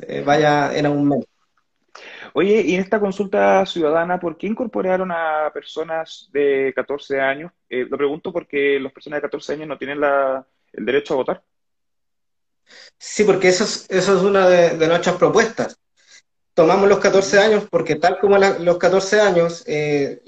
eh, 0.00 0.22
vaya 0.22 0.76
en 0.76 0.86
aumento. 0.86 1.26
Oye, 2.34 2.62
y 2.62 2.74
en 2.74 2.80
esta 2.80 3.00
consulta 3.00 3.64
ciudadana, 3.66 4.18
¿por 4.18 4.36
qué 4.36 4.46
incorporaron 4.46 5.10
a 5.10 5.50
personas 5.52 6.28
de 6.32 6.72
14 6.74 7.20
años? 7.20 7.52
Eh, 7.68 7.86
lo 7.88 7.96
pregunto 7.96 8.32
porque 8.32 8.78
las 8.80 8.92
personas 8.92 9.18
de 9.18 9.22
14 9.22 9.52
años 9.54 9.68
no 9.68 9.78
tienen 9.78 10.00
el 10.02 10.84
derecho 10.84 11.14
a 11.14 11.16
votar. 11.18 11.42
Sí, 12.98 13.24
porque 13.24 13.48
eso 13.48 13.64
es, 13.64 13.90
eso 13.90 14.16
es 14.16 14.22
una 14.22 14.48
de, 14.48 14.86
nuestras 14.86 15.16
propuestas. 15.16 15.78
Tomamos 16.54 16.88
los 16.88 16.98
14 16.98 17.38
años 17.38 17.66
porque 17.70 17.96
tal 17.96 18.18
como 18.18 18.36
los 18.36 18.78
14 18.78 19.20
años, 19.20 19.64
eh, 19.66 20.20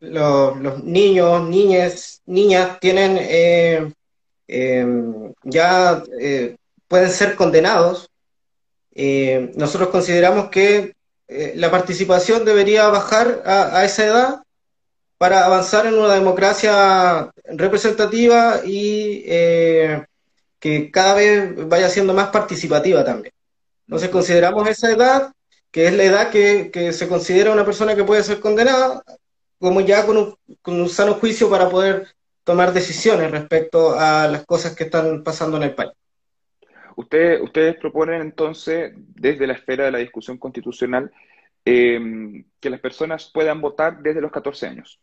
los 0.00 0.84
niños, 0.84 1.48
niñas, 1.48 2.20
niñas 2.26 2.78
tienen 2.78 3.18
eh, 3.20 3.90
ya 5.44 6.02
pueden 6.88 7.10
ser 7.10 7.36
condenados. 7.36 8.10
nosotros 8.94 9.88
consideramos 9.88 10.50
que 10.50 10.92
eh, 11.34 11.54
la 11.56 11.70
participación 11.70 12.44
debería 12.44 12.88
bajar 12.88 13.42
a, 13.46 13.84
esa 13.86 14.04
edad 14.04 14.42
para 15.16 15.46
avanzar 15.46 15.86
en 15.86 15.94
una 15.94 16.14
democracia 16.14 17.32
representativa 17.44 18.60
y 18.66 19.24
eh, 19.26 20.04
que 20.58 20.90
cada 20.90 21.14
vez 21.14 21.68
vaya 21.68 21.88
siendo 21.88 22.12
más 22.12 22.28
participativa 22.28 23.02
también. 23.02 23.32
Entonces 23.86 24.10
consideramos 24.10 24.68
esa 24.68 24.90
edad, 24.90 25.32
que 25.72 25.86
es 25.86 25.94
la 25.94 26.04
edad 26.04 26.30
que, 26.30 26.92
se 26.92 27.08
considera 27.08 27.52
una 27.52 27.64
persona 27.64 27.96
que 27.96 28.04
puede 28.04 28.22
ser 28.22 28.38
condenada, 28.38 29.02
como 29.58 29.80
ya 29.80 30.04
con 30.06 30.18
un, 30.18 30.36
con 30.60 30.80
un 30.80 30.88
sano 30.88 31.14
juicio 31.14 31.48
para 31.48 31.68
poder 31.68 32.14
tomar 32.44 32.72
decisiones 32.72 33.30
respecto 33.30 33.98
a 33.98 34.28
las 34.28 34.44
cosas 34.44 34.76
que 34.76 34.84
están 34.84 35.24
pasando 35.24 35.56
en 35.56 35.62
el 35.64 35.74
país. 35.74 35.92
ustedes 36.94 37.76
proponen 37.80 38.20
entonces, 38.20 38.92
desde 38.96 39.46
la 39.46 39.54
esfera 39.54 39.86
de 39.86 39.92
la 39.92 39.98
discusión 39.98 40.36
constitucional, 40.36 41.10
em, 41.64 42.44
que 42.60 42.70
las 42.70 42.80
personas 42.80 43.30
puedan 43.32 43.60
votar 43.60 44.02
desde 44.02 44.20
los 44.20 44.30
14 44.30 44.66
años. 44.66 45.00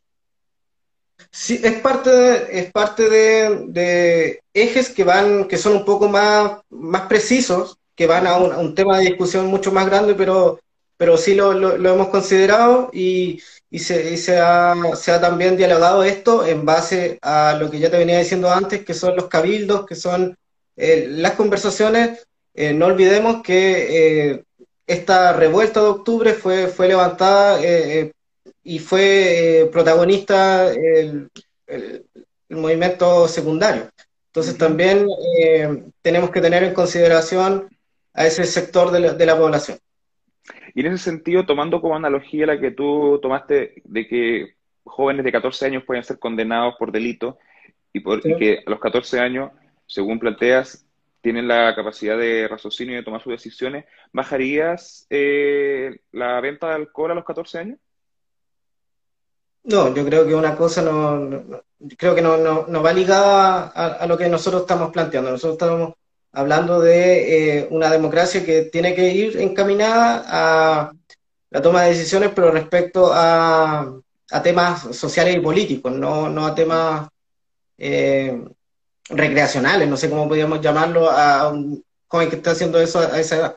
Sí, 1.32 1.60
es 1.64 1.82
parte 1.82 2.10
de, 2.12 2.60
es 2.60 2.72
parte 2.72 3.10
de, 3.10 4.44
ejes 4.54 4.90
que 4.90 5.04
van, 5.04 5.48
que 5.48 5.58
son 5.58 5.74
un 5.78 5.86
poco 5.86 6.08
más, 6.08 6.62
más 6.70 7.08
precisos, 7.08 7.80
que 8.00 8.08
van 8.08 8.28
a 8.28 8.38
un, 8.38 8.76
tema 8.76 8.98
de 8.98 9.08
discusión 9.08 9.48
mucho 9.48 9.74
más 9.74 9.86
grande, 9.86 10.16
pero, 10.16 10.62
pero 10.96 11.18
sí 11.18 11.36
lo, 11.36 11.54
lo, 11.54 11.94
hemos 11.94 12.08
considerado 12.08 12.90
y, 12.94 13.42
y, 13.70 13.80
se, 13.80 14.16
se, 14.16 14.38
ha, 14.40 14.74
se, 14.96 15.12
ha, 15.12 15.20
también 15.20 15.58
dialogado 15.58 16.06
esto 16.06 16.46
en 16.46 16.64
base 16.64 17.20
a 17.22 17.58
lo 17.60 17.70
que 17.70 17.78
ya 17.78 17.92
te 17.92 17.98
venía 17.98 18.18
diciendo 18.18 18.50
antes, 18.50 18.86
que 18.86 18.94
son 18.94 19.18
los 19.18 19.28
cabildos, 19.28 19.86
que 19.86 19.96
son 19.96 20.38
eh, 20.78 21.08
las 21.10 21.34
conversaciones, 21.34 22.26
eh, 22.54 22.74
no 22.74 22.86
olvidemos 22.86 23.44
que 23.44 24.30
eh, 24.30 24.44
esta 24.88 25.34
revuelta 25.34 25.82
de 25.82 25.88
octubre 25.88 26.34
fue, 26.34 26.68
fue 26.68 26.88
levantada 26.88 27.60
y 28.64 28.80
fue 28.80 29.70
protagonista 29.74 30.72
el, 30.72 31.30
el, 31.68 32.06
movimiento 32.48 33.28
secundario. 33.28 33.90
Entonces 34.28 34.58
también 34.58 35.06
tenemos 36.02 36.30
que 36.30 36.40
tener 36.40 36.64
en 36.64 36.74
consideración 36.74 37.68
a 38.20 38.28
ese 38.28 38.44
sector 38.44 38.92
de 38.92 39.00
la, 39.00 39.14
de 39.14 39.26
la 39.26 39.38
población. 39.38 39.80
Y 40.76 40.82
en 40.82 40.94
ese 40.94 41.04
sentido, 41.04 41.46
tomando 41.46 41.82
como 41.82 41.96
analogía 41.96 42.46
la 42.46 42.60
que 42.60 42.72
tú 42.72 43.20
tomaste 43.22 43.82
de 43.84 44.08
que 44.08 44.56
jóvenes 44.84 45.26
de 45.26 45.32
14 45.32 45.66
años 45.66 45.84
pueden 45.86 46.04
ser 46.04 46.20
condenados 46.20 46.76
por 46.78 46.92
delito 46.92 47.40
y, 47.92 48.02
por, 48.02 48.20
y 48.26 48.38
que 48.38 48.64
a 48.66 48.70
los 48.70 48.80
14 48.80 49.20
años 49.20 49.52
según 49.90 50.20
planteas, 50.20 50.86
tienen 51.22 51.48
la 51.48 51.76
capacidad 51.76 52.18
de 52.18 52.48
raciocinio 52.48 52.94
y 52.94 52.98
de 52.98 53.04
tomar 53.04 53.22
sus 53.22 53.32
decisiones, 53.32 53.86
¿bajarías 54.14 55.06
eh, 55.10 56.00
la 56.12 56.40
venta 56.40 56.70
de 56.70 56.76
alcohol 56.76 57.12
a 57.12 57.16
los 57.16 57.26
14 57.26 57.58
años? 57.58 57.80
No, 59.64 59.94
yo 59.94 60.06
creo 60.06 60.26
que 60.26 60.36
una 60.36 60.56
cosa 60.56 60.82
no, 60.84 61.62
creo 61.98 62.16
que 62.16 62.22
no, 62.22 62.38
no, 62.38 62.84
va 62.84 62.94
ligada 62.94 63.68
a, 63.68 64.08
lo 64.08 64.18
que 64.18 64.30
nosotros 64.30 64.62
estamos 64.62 64.92
planteando. 64.92 65.32
Nosotros 65.32 65.54
estamos 65.54 65.94
hablando 66.40 66.80
de 66.80 67.60
eh, 67.60 67.68
una 67.70 67.90
democracia 67.92 68.46
que 68.46 68.64
tiene 68.64 68.96
que 68.96 69.12
ir 69.14 69.38
encaminada 69.38 70.24
a 70.28 70.92
la 71.50 71.62
toma 71.62 71.84
de 71.84 71.90
decisiones, 71.90 72.32
pero 72.34 72.52
respecto 72.52 73.12
a, 73.14 73.94
a 74.32 74.44
temas 74.44 74.96
sociales 74.96 75.36
y 75.36 75.40
políticos, 75.40 75.92
no, 75.92 76.30
no 76.30 76.46
a 76.46 76.56
temas 76.56 77.10
eh, 77.78 78.42
recreacionales, 79.10 79.88
no 79.88 79.98
sé 79.98 80.10
cómo 80.10 80.28
podríamos 80.28 80.62
llamarlo, 80.62 81.10
a 81.10 81.50
un 81.50 81.84
joven 82.08 82.30
que 82.30 82.38
está 82.38 82.52
haciendo 82.52 82.80
eso 82.80 83.00
a 83.00 83.20
esa 83.20 83.38
edad, 83.38 83.56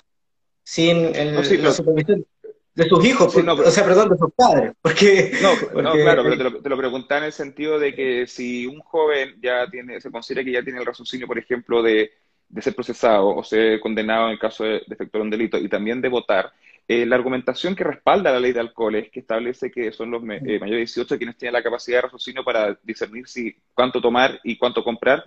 sin 0.65 1.15
el, 1.15 1.63
la 1.63 1.73
supervisión 1.73 2.27
de 2.75 2.89
sus 2.89 3.05
hijos, 3.05 3.37
o 3.37 3.71
sea, 3.71 3.85
perdón, 3.85 4.09
de 4.09 4.17
sus 4.17 4.33
padres. 4.35 4.73
Porque, 4.81 5.33
no, 5.43 5.55
claro, 5.93 6.23
pero 6.23 6.39
te 6.39 6.45
lo, 6.45 6.63
te 6.63 6.69
lo 6.71 6.77
preguntaba 6.79 7.19
en 7.19 7.25
el 7.27 7.33
sentido 7.33 7.79
de 7.79 7.95
que 7.95 8.27
si 8.27 8.67
un 8.67 8.81
joven 8.81 9.37
ya 9.43 9.69
tiene, 9.71 10.01
se 10.01 10.11
considera 10.11 10.43
que 10.45 10.53
ya 10.53 10.63
tiene 10.63 10.79
el 10.79 10.87
raciocinio, 10.87 11.27
por 11.27 11.39
ejemplo, 11.39 11.83
de, 11.83 12.11
de 12.53 12.63
ser 12.63 12.75
procesado 12.75 13.35
o 13.35 13.43
ser 13.43 13.81
condenado 13.81 14.27
en 14.27 14.33
el 14.33 14.39
caso 14.39 14.63
de, 14.63 14.83
de 14.87 14.95
efectuar 14.95 15.23
un 15.23 15.31
delito 15.31 15.59
y 15.59 15.69
también 15.69 16.01
de 16.01 16.09
votar, 16.09 16.53
eh, 16.89 17.07
la 17.07 17.17
argumentación 17.17 17.77
que 17.77 17.85
respalda 17.85 18.33
la 18.33 18.41
ley 18.41 18.53
de 18.53 18.61
alcohol 18.61 18.95
es 18.97 19.11
que 19.11 19.21
establece 19.21 19.71
que 19.71 19.93
son 19.93 20.11
los 20.11 20.23
eh, 20.23 20.59
mayores 20.59 20.71
de 20.71 20.77
18 20.77 21.17
quienes 21.17 21.37
tienen 21.37 21.55
la 21.55 21.63
capacidad 21.63 21.99
de 21.99 22.03
raciocinio 22.03 22.45
para 22.45 22.77
discernir 22.83 23.29
si 23.29 23.57
cuánto 23.73 24.01
tomar 24.01 24.41
y 24.43 24.59
cuánto 24.59 24.83
comprar. 24.83 25.25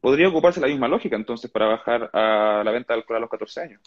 Podría 0.00 0.28
ocuparse 0.28 0.60
la 0.60 0.68
misma 0.68 0.86
lógica 0.86 1.16
entonces 1.16 1.50
para 1.50 1.66
bajar 1.66 2.10
a 2.12 2.62
la 2.64 2.70
venta 2.70 2.94
de 2.94 3.00
alcohol 3.00 3.16
a 3.16 3.20
los 3.20 3.30
14 3.30 3.60
años. 3.60 3.80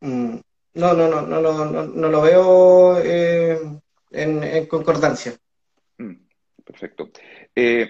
Mm, 0.00 0.36
no, 0.74 0.92
no, 0.94 1.08
no, 1.08 1.22
no, 1.22 1.64
no, 1.64 1.86
no, 1.86 2.08
lo 2.08 2.20
veo 2.20 2.98
eh, 2.98 3.58
en, 4.10 4.66
concordancia. 4.66 5.36
Mm, 5.98 6.25
perfecto. 6.66 7.10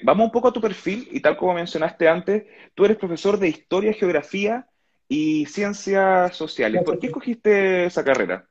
vamos 0.04 0.26
un 0.26 0.32
poco 0.32 0.48
a 0.48 0.52
tu 0.52 0.60
perfil 0.60 1.08
y 1.10 1.20
tal 1.20 1.36
como 1.36 1.54
mencionaste 1.54 2.08
antes, 2.08 2.44
tú 2.74 2.84
eres 2.84 2.96
profesor 2.96 3.38
de 3.38 3.48
Historia, 3.48 3.92
Geografía 3.92 4.68
y 5.08 5.46
Ciencias 5.46 6.36
Sociales. 6.36 6.82
¿Por 6.84 6.98
qué 6.98 7.06
escogiste 7.08 7.86
esa 7.86 8.04
carrera? 8.04 8.46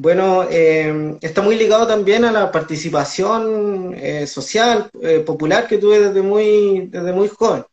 Bueno, 0.00 0.44
eh, 0.48 1.18
está 1.22 1.42
muy 1.42 1.56
ligado 1.56 1.86
también 1.86 2.24
a 2.24 2.30
la 2.30 2.52
participación 2.52 3.94
eh, 3.96 4.28
social, 4.28 4.88
eh, 5.02 5.20
popular 5.20 5.66
que 5.66 5.78
tuve 5.78 5.98
desde 5.98 6.22
muy, 6.22 6.86
desde 6.88 7.12
muy 7.12 7.28
joven. 7.28 7.64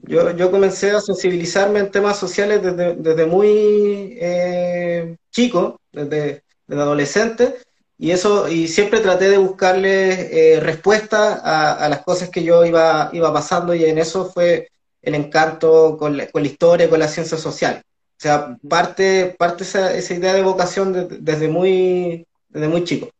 Yo, 0.00 0.30
yo 0.36 0.50
comencé 0.50 0.90
a 0.90 1.00
sensibilizarme 1.00 1.78
en 1.80 1.90
temas 1.90 2.18
sociales 2.18 2.62
desde, 2.62 2.96
desde 2.96 3.26
muy 3.26 4.18
chico, 5.30 5.80
desde, 5.90 6.44
desde, 6.66 6.82
adolescente, 6.82 7.56
y 7.98 8.12
eso, 8.12 8.48
y 8.48 8.68
siempre 8.68 9.00
traté 9.00 9.28
de 9.28 9.38
buscarle 9.38 10.60
respuestas 10.60 11.40
a, 11.42 11.84
a, 11.84 11.88
las 11.88 12.02
cosas 12.02 12.30
que 12.30 12.44
yo 12.44 12.64
iba, 12.64 13.10
iba 13.12 13.32
pasando, 13.32 13.74
y 13.74 13.84
en 13.84 13.98
eso 13.98 14.30
fue 14.30 14.68
el 15.02 15.14
encanto 15.14 15.96
con 15.98 16.16
la, 16.16 16.28
con 16.28 16.42
la 16.42 16.48
historia, 16.48 16.88
con 16.88 16.98
la 16.98 17.08
ciencia 17.08 17.36
social. 17.36 17.82
O 18.18 18.20
sea, 18.20 18.56
parte, 18.68 19.36
parte 19.38 19.62
esa, 19.62 19.94
esa 19.94 20.14
idea 20.14 20.34
de 20.34 20.42
vocación 20.42 21.08
desde, 21.20 21.48
muy, 21.48 22.26
desde 22.48 22.68
muy 22.68 22.82
chico. 22.82 23.10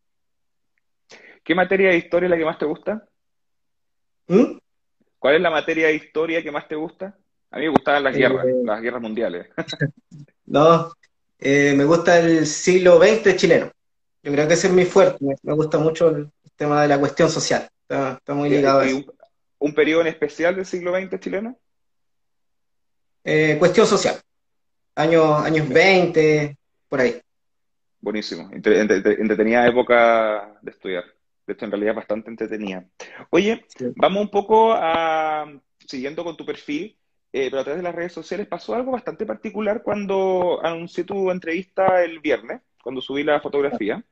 ¿Qué 1.44 1.54
materia 1.54 1.90
de 1.90 1.98
historia 1.98 2.26
es 2.26 2.30
la 2.30 2.36
que 2.36 2.44
más 2.44 2.58
te 2.58 2.64
gusta? 2.64 3.06
¿Mm? 4.26 4.58
¿Cuál 5.18 5.36
es 5.36 5.40
la 5.40 5.50
materia 5.50 5.86
de 5.86 5.94
historia 5.94 6.42
que 6.42 6.50
más 6.50 6.66
te 6.66 6.74
gusta? 6.74 7.16
A 7.50 7.58
mí 7.58 7.64
me 7.64 7.70
gustaban 7.70 8.02
las 8.02 8.16
guerras, 8.16 8.44
eh, 8.44 8.54
las 8.64 8.82
guerras 8.82 9.00
mundiales. 9.00 9.46
no, 10.46 10.92
eh, 11.38 11.74
me 11.76 11.84
gusta 11.84 12.18
el 12.18 12.44
siglo 12.44 12.98
XX 12.98 13.36
chileno. 13.36 13.70
Yo 14.28 14.34
creo 14.34 14.46
que 14.46 14.54
ese 14.54 14.66
es 14.66 14.74
mi 14.74 14.84
fuerte. 14.84 15.24
Me, 15.42 15.54
gusta 15.54 15.78
mucho 15.78 16.10
el 16.10 16.30
tema 16.54 16.82
de 16.82 16.88
la 16.88 16.98
cuestión 16.98 17.30
social. 17.30 17.66
Está, 17.88 18.20
muy 18.34 18.50
ligado 18.50 18.80
a 18.80 18.84
eso. 18.84 18.96
Un, 18.98 19.06
¿Un 19.58 19.74
periodo 19.74 20.02
en 20.02 20.08
especial 20.08 20.54
del 20.54 20.66
siglo 20.66 20.94
XX 20.94 21.18
chileno? 21.18 21.58
Eh, 23.24 23.56
cuestión 23.58 23.86
social. 23.86 24.16
Años, 24.96 25.40
años 25.42 25.66
20, 25.66 26.58
por 26.90 27.00
ahí. 27.00 27.18
Buenísimo. 28.02 28.50
entretenida 28.52 29.66
época 29.66 30.58
de 30.60 30.72
estudiar. 30.72 31.04
De 31.46 31.54
hecho, 31.54 31.64
en 31.64 31.70
realidad 31.70 31.94
bastante 31.94 32.28
entretenida. 32.28 32.84
Oye, 33.30 33.64
vamos 33.96 34.24
un 34.24 34.30
poco 34.30 34.74
a, 34.74 35.50
siguiendo 35.78 36.22
con 36.22 36.36
tu 36.36 36.44
perfil, 36.44 36.98
eh, 37.32 37.48
pero 37.48 37.60
a 37.60 37.64
través 37.64 37.78
de 37.78 37.88
las 37.88 37.94
redes 37.94 38.12
sociales 38.12 38.46
pasó 38.46 38.74
algo 38.74 38.92
bastante 38.92 39.24
particular 39.24 39.82
cuando 39.82 40.60
anuncié 40.62 41.04
tu 41.04 41.30
entrevista 41.30 42.04
el 42.04 42.20
viernes, 42.20 42.60
cuando 42.82 43.00
subí 43.00 43.24
la 43.24 43.40
fotografía. 43.40 44.04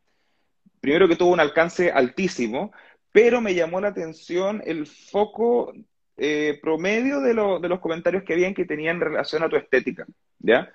Primero 0.81 1.09
que 1.09 1.17
tuvo 1.17 1.33
un 1.33 1.41
alcance 1.41 1.91
altísimo, 1.91 2.73
pero 3.13 3.41
me 3.41 3.55
llamó 3.55 3.81
la 3.81 3.89
atención 3.89 4.63
el 4.67 4.87
foco 4.87 5.73
eh, 6.19 6.59
promedio 6.63 7.21
de, 7.21 7.35
de, 7.35 7.69
los 7.69 7.81
comentarios 7.81 8.23
que 8.25 8.33
habían 8.33 8.55
que 8.55 8.65
tenían 8.65 9.01
relación 9.01 9.43
a 9.43 9.49
tu 9.49 9.57
estética, 9.57 10.07
¿ya? 10.39 10.71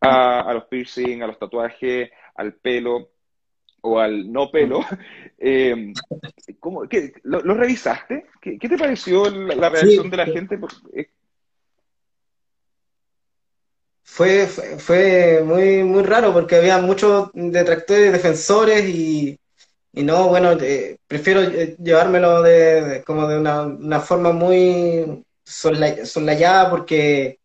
A, 0.00 0.52
los 0.54 0.64
piercing, 0.64 1.22
a 1.22 1.26
los 1.26 1.38
tatuajes, 1.38 2.10
al 2.34 2.54
pelo. 2.54 3.10
o 3.82 3.98
al 3.98 4.30
no 4.32 4.50
pelo. 4.50 4.80
Eh, 5.42 5.94
¿cómo, 6.58 6.82
lo, 7.22 7.54
revisaste? 7.54 8.26
¿Qué, 8.42 8.58
te 8.58 8.76
pareció 8.76 9.30
la, 9.30 9.70
reacción 9.70 10.10
de 10.10 10.16
la 10.18 10.26
gente? 10.26 10.60
Eh, 10.92 11.08
fue, 14.02 14.46
fue, 14.46 15.42
muy, 15.42 15.82
muy 15.82 16.02
raro 16.02 16.34
porque 16.34 16.56
había 16.56 16.76
muchos 16.76 17.30
detractores, 17.32 18.12
defensores 18.12 18.86
y, 18.86 19.39
y 19.92 20.02
no, 20.04 20.28
bueno, 20.28 20.52
eh, 20.52 20.98
prefiero 21.06 21.42
llevármelo 21.42 22.42
de, 22.42 23.02
como 23.04 23.26
de 23.26 23.38
una, 23.38 23.62
una 23.62 24.00
forma 24.00 24.32
muy 24.32 25.24
soslayada 25.42 26.70
porque, 26.70 27.40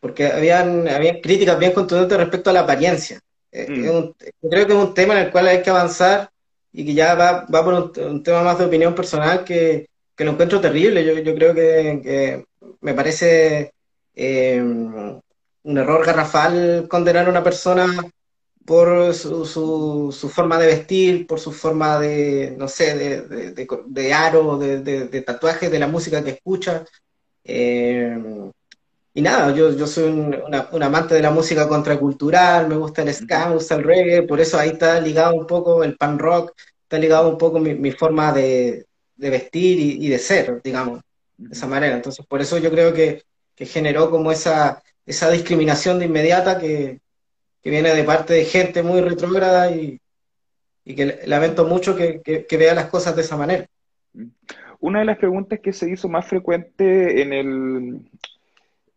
porque 0.00 0.26
habían, 0.26 0.88
habían 0.88 1.20
críticas 1.20 1.58
bien 1.58 1.72
contundentes 1.72 2.16
respecto 2.16 2.50
a 2.50 2.54
la 2.54 2.60
apariencia. 2.60 3.20
Eh, 3.52 3.68
mm. 3.70 4.48
creo 4.48 4.66
que 4.66 4.72
es 4.72 4.78
un 4.78 4.94
tema 4.94 5.14
en 5.14 5.26
el 5.26 5.30
cual 5.30 5.46
hay 5.46 5.62
que 5.62 5.70
avanzar 5.70 6.30
y 6.72 6.86
que 6.86 6.94
ya 6.94 7.14
va, 7.14 7.46
va 7.54 7.64
por 7.64 7.74
un, 7.98 8.22
tema 8.22 8.42
más 8.42 8.58
de 8.58 8.64
opinión 8.64 8.94
personal 8.94 9.44
que, 9.44 9.88
que 10.16 10.24
lo 10.24 10.32
encuentro 10.32 10.60
terrible. 10.60 11.04
Yo, 11.04 11.18
yo 11.18 11.34
creo 11.34 11.54
que, 11.54 12.44
me 12.80 12.94
parece 12.94 13.72
eh, 14.14 14.60
un 14.60 15.78
error 15.78 16.04
garrafal 16.04 16.86
condenar 16.88 17.26
a 17.26 17.30
una 17.30 17.44
persona 17.44 17.86
por 18.64 19.12
su, 19.14 19.44
su, 19.44 20.28
forma 20.28 20.58
de 20.58 20.66
vestir, 20.66 21.26
por 21.26 21.38
su 21.38 21.52
forma 21.52 21.98
de, 21.98 22.54
no 22.58 22.68
sé, 22.68 22.96
de, 22.96 23.50
de, 23.52 23.68
de 23.86 24.12
aro, 24.12 24.58
de, 24.58 24.80
de, 24.80 25.20
tatuajes, 25.22 25.70
de 25.70 25.78
la 25.78 25.86
música 25.86 26.24
que 26.24 26.30
escucha. 26.30 26.84
Eh, 27.44 28.16
y 29.12 29.22
nada, 29.22 29.54
yo, 29.54 29.70
yo 29.76 29.86
soy 29.86 30.04
un, 30.10 30.82
amante 30.82 31.14
de 31.14 31.22
la 31.22 31.30
música 31.30 31.68
contracultural, 31.68 32.68
me 32.68 32.76
gusta 32.76 33.02
el 33.02 33.14
ska, 33.14 33.48
me 33.48 33.54
gusta 33.54 33.76
el 33.76 33.84
reggae, 33.84 34.22
por 34.22 34.40
eso 34.40 34.58
ahí 34.58 34.70
está 34.70 35.00
ligado 35.00 35.34
un 35.34 35.46
poco 35.46 35.84
el 35.84 35.96
pan 35.96 36.18
rock, 36.18 36.52
está 36.82 36.98
ligado 36.98 37.28
un 37.28 37.38
poco 37.38 37.60
mi, 37.60 37.74
mi 37.74 37.92
forma 37.92 38.32
de, 38.32 38.86
vestir 39.16 39.78
y, 40.02 40.08
de 40.08 40.18
ser, 40.18 40.60
digamos, 40.62 41.00
de 41.36 41.54
esa 41.54 41.66
manera. 41.66 41.94
Entonces, 41.94 42.24
por 42.26 42.40
eso 42.40 42.58
yo 42.58 42.70
creo 42.70 42.92
que, 42.92 43.22
que 43.54 43.66
generó 43.66 44.10
como 44.10 44.32
esa, 44.32 44.82
esa 45.06 45.30
discriminación 45.30 45.98
de 45.98 46.06
inmediata 46.06 46.58
que, 46.58 47.00
que 47.64 47.70
viene 47.70 47.94
de 47.94 48.04
parte 48.04 48.34
de 48.34 48.44
gente 48.44 48.82
muy 48.82 49.00
retrógrada 49.00 49.74
y, 49.74 49.98
y 50.84 50.94
que 50.94 51.20
lamento 51.26 51.64
mucho 51.64 51.96
que, 51.96 52.20
que, 52.22 52.56
vea 52.58 52.74
las 52.74 52.90
cosas 52.90 53.16
de 53.16 53.22
esa 53.22 53.38
manera. 53.38 53.66
Una 54.80 54.98
de 54.98 55.06
las 55.06 55.16
preguntas 55.16 55.60
que 55.60 55.72
se 55.72 55.90
hizo 55.90 56.06
más 56.10 56.26
frecuente 56.26 57.22
en 57.22 57.32
el, 57.32 58.00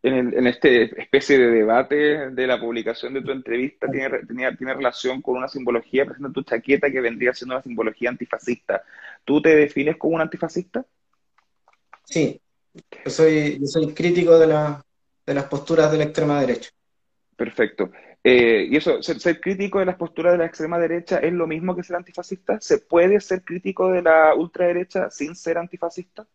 en, 0.03 0.47
esta 0.47 0.67
especie 0.67 1.39
de 1.39 1.47
debate 1.47 2.29
de 2.29 2.45
la 2.45 2.59
publicación 2.59 3.13
de 3.13 3.21
tu 3.21 3.31
entrevista 3.31 3.88
tiene, 3.89 4.19
tiene 4.57 4.74
relación 4.74 5.21
con 5.21 5.38
una 5.38 5.47
simbología 5.47 6.03
presente 6.03 6.27
en 6.27 6.33
tu 6.33 6.43
chaqueta 6.43 6.91
que 6.91 7.00
vendría 7.00 7.33
siendo 7.33 7.55
una 7.55 7.63
simbología 7.63 8.09
antifascista. 8.09 8.83
¿Tú 9.24 9.41
te 9.41 9.55
defines 9.55 9.95
como 9.95 10.15
un 10.15 10.21
antifascista? 10.21 10.86
Sí, 12.03 12.41
yo 13.05 13.12
soy, 13.12 13.59
yo 13.62 13.65
soy 13.65 13.93
crítico 13.93 14.38
de, 14.38 14.47
la, 14.47 14.83
de 15.25 15.33
las 15.33 15.45
posturas 15.45 15.89
de 15.89 16.00
la 16.00 16.03
extrema 16.03 16.41
derecha. 16.41 16.69
Perfecto. 17.38 17.91
Eh, 18.29 18.67
y 18.69 18.75
eso, 18.75 19.01
ser, 19.01 19.39
crítico 19.39 19.79
de 19.79 19.86
las 19.86 19.96
posturas 19.96 20.34
de 20.34 20.39
la 20.39 20.48
extrema 20.48 20.77
derecha 20.77 21.19
es 21.19 21.31
lo 21.31 21.48
mismo 21.48 21.74
que 21.74 21.84
ser 21.84 21.96
antifascista. 21.96 22.60
¿Se 22.60 22.79
puede 22.79 23.22
ser 23.22 23.41
crítico 23.41 23.89
de 23.89 24.01
la 24.01 24.36
ultraderecha 24.36 25.10
sin 25.10 25.34
ser 25.34 25.57
antifascista? 25.57 26.27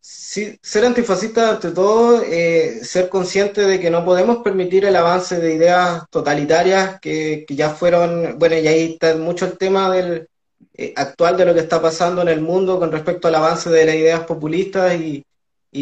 Sí, 0.00 0.58
ser 0.62 0.86
antifascista, 0.86 1.50
ante 1.50 1.70
todo, 1.70 2.22
eh, 2.22 2.82
ser 2.82 3.10
consciente 3.10 3.60
de 3.66 3.78
que 3.78 3.90
no 3.90 4.06
podemos 4.06 4.38
permitir 4.38 4.86
el 4.86 4.96
avance 4.96 5.38
de 5.38 5.52
ideas 5.52 6.04
totalitarias 6.08 6.98
que, 6.98 7.44
ya 7.50 7.68
fueron, 7.68 8.38
bueno, 8.38 8.56
y 8.56 8.66
ahí 8.66 8.92
está 8.94 9.14
mucho 9.16 9.44
el 9.44 9.58
tema 9.58 9.90
del 9.90 10.30
eh, 10.72 10.94
actual 10.96 11.36
de 11.36 11.44
lo 11.44 11.52
que 11.52 11.60
está 11.60 11.82
pasando 11.82 12.22
en 12.22 12.28
el 12.28 12.40
mundo 12.40 12.78
con 12.78 12.90
respecto 12.90 13.28
al 13.28 13.34
avance 13.34 13.68
de 13.68 13.84
las 13.84 13.96
ideas 13.96 14.20
populistas 14.24 14.98
y, 14.98 15.26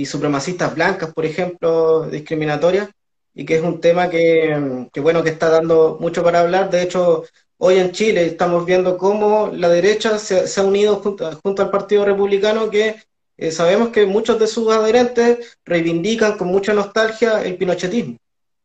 supremacistas 0.07 0.75
blancas, 0.75 1.13
por 1.13 1.25
ejemplo, 1.25 2.09
discriminatorias, 2.09 2.89
y 3.35 3.45
que 3.45 3.57
es 3.57 3.63
un 3.63 3.81
tema 3.81 4.11
que, 4.11 4.89
bueno, 5.01 5.23
que 5.23 5.31
está 5.31 5.49
dando 5.49 5.97
mucho 6.01 6.23
para 6.23 6.41
hablar. 6.41 6.71
De 6.71 6.83
hecho, 6.83 7.25
hoy 7.59 7.79
en 7.79 7.93
Chile 7.93 8.27
estamos 8.27 8.67
viendo 8.67 8.99
cómo 8.99 9.51
la 9.53 9.69
derecha 9.69 10.19
se, 10.19 10.61
ha 10.61 10.65
unido 10.65 10.97
junto, 10.97 11.31
junto 11.43 11.63
al 11.63 11.71
Partido 11.71 12.05
Republicano 12.05 12.71
que 12.71 12.97
eh, 13.37 13.51
sabemos 13.51 13.89
que 13.89 14.07
muchos 14.07 14.39
de 14.39 14.47
sus 14.47 14.71
adherentes 14.71 15.59
reivindican 15.65 16.37
con 16.37 16.49
mucha 16.49 16.75
nostalgia 16.75 17.43
el 17.43 17.57
pinochetismo. 17.57 18.19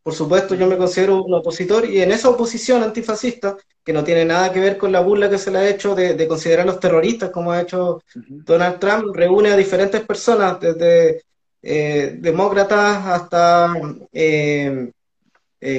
Por 0.04 0.14
supuesto, 0.14 0.56
yo 0.56 0.68
me 0.68 0.78
considero 0.78 1.24
un 1.24 1.34
opositor 1.34 1.86
y 1.86 2.02
en 2.02 2.12
esa 2.12 2.30
oposición 2.30 2.82
antifascista, 2.82 3.58
que 3.84 3.94
no 3.94 4.04
tiene 4.04 4.26
nada 4.26 4.52
que 4.52 4.60
ver 4.60 4.78
con 4.78 4.92
la 4.92 5.02
burla 5.02 5.30
que 5.30 5.38
se 5.38 5.52
le 5.52 5.60
ha 5.60 5.70
hecho 5.70 5.96
de, 5.96 6.14
de 6.14 6.28
considerarlos 6.28 6.80
terroristas, 6.80 7.30
como 7.30 7.52
ha 7.52 7.62
hecho 7.62 8.02
Donald 8.14 8.80
Trump, 8.80 9.16
reúne 9.16 9.50
a 9.50 9.58
diferentes 9.58 10.02
personas, 10.02 10.60
desde 10.60 11.24
eh, 11.68 12.16
demócratas 12.20 13.06
hasta 13.06 13.74
eh, 14.14 14.92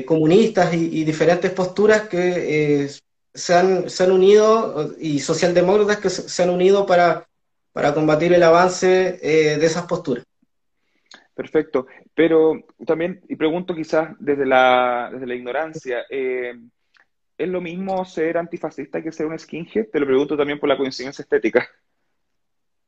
comunistas 0.05 0.75
y, 0.75 1.05
diferentes 1.05 1.51
posturas 1.53 2.09
que 2.09 2.89
se 3.35 3.55
han, 3.55 3.89
se, 3.89 4.05
han, 4.05 4.13
unido, 4.13 4.95
y 4.99 5.21
socialdemócratas 5.21 5.99
que 5.99 6.11
se 6.11 6.43
han 6.43 6.51
unido 6.51 6.85
para 6.85 7.29
para 7.79 7.95
combatir 7.95 8.33
el 8.33 8.43
avance 8.43 9.21
eh, 9.23 9.57
de 9.57 9.65
esas 9.65 9.87
posturas. 9.87 10.25
Perfecto, 11.33 11.87
pero 12.13 12.61
también, 12.85 13.21
y 13.29 13.37
pregunto 13.37 13.73
quizás 13.73 14.17
desde 14.19 14.45
la, 14.45 15.11
desde 15.13 15.29
la 15.29 15.35
ignorancia, 15.37 15.99
eh, 16.11 16.59
¿es 17.37 17.49
lo 17.49 17.61
mismo 17.61 18.05
ser 18.05 18.37
antifascista 18.37 19.01
que 19.01 19.13
ser 19.13 19.27
un 19.27 19.39
skinhead? 19.39 19.87
Te 19.93 20.01
lo 20.01 20.07
pregunto 20.07 20.37
también 20.37 20.59
por 20.59 20.69
la 20.69 20.77
coincidencia 20.77 21.23
estética. 21.23 21.69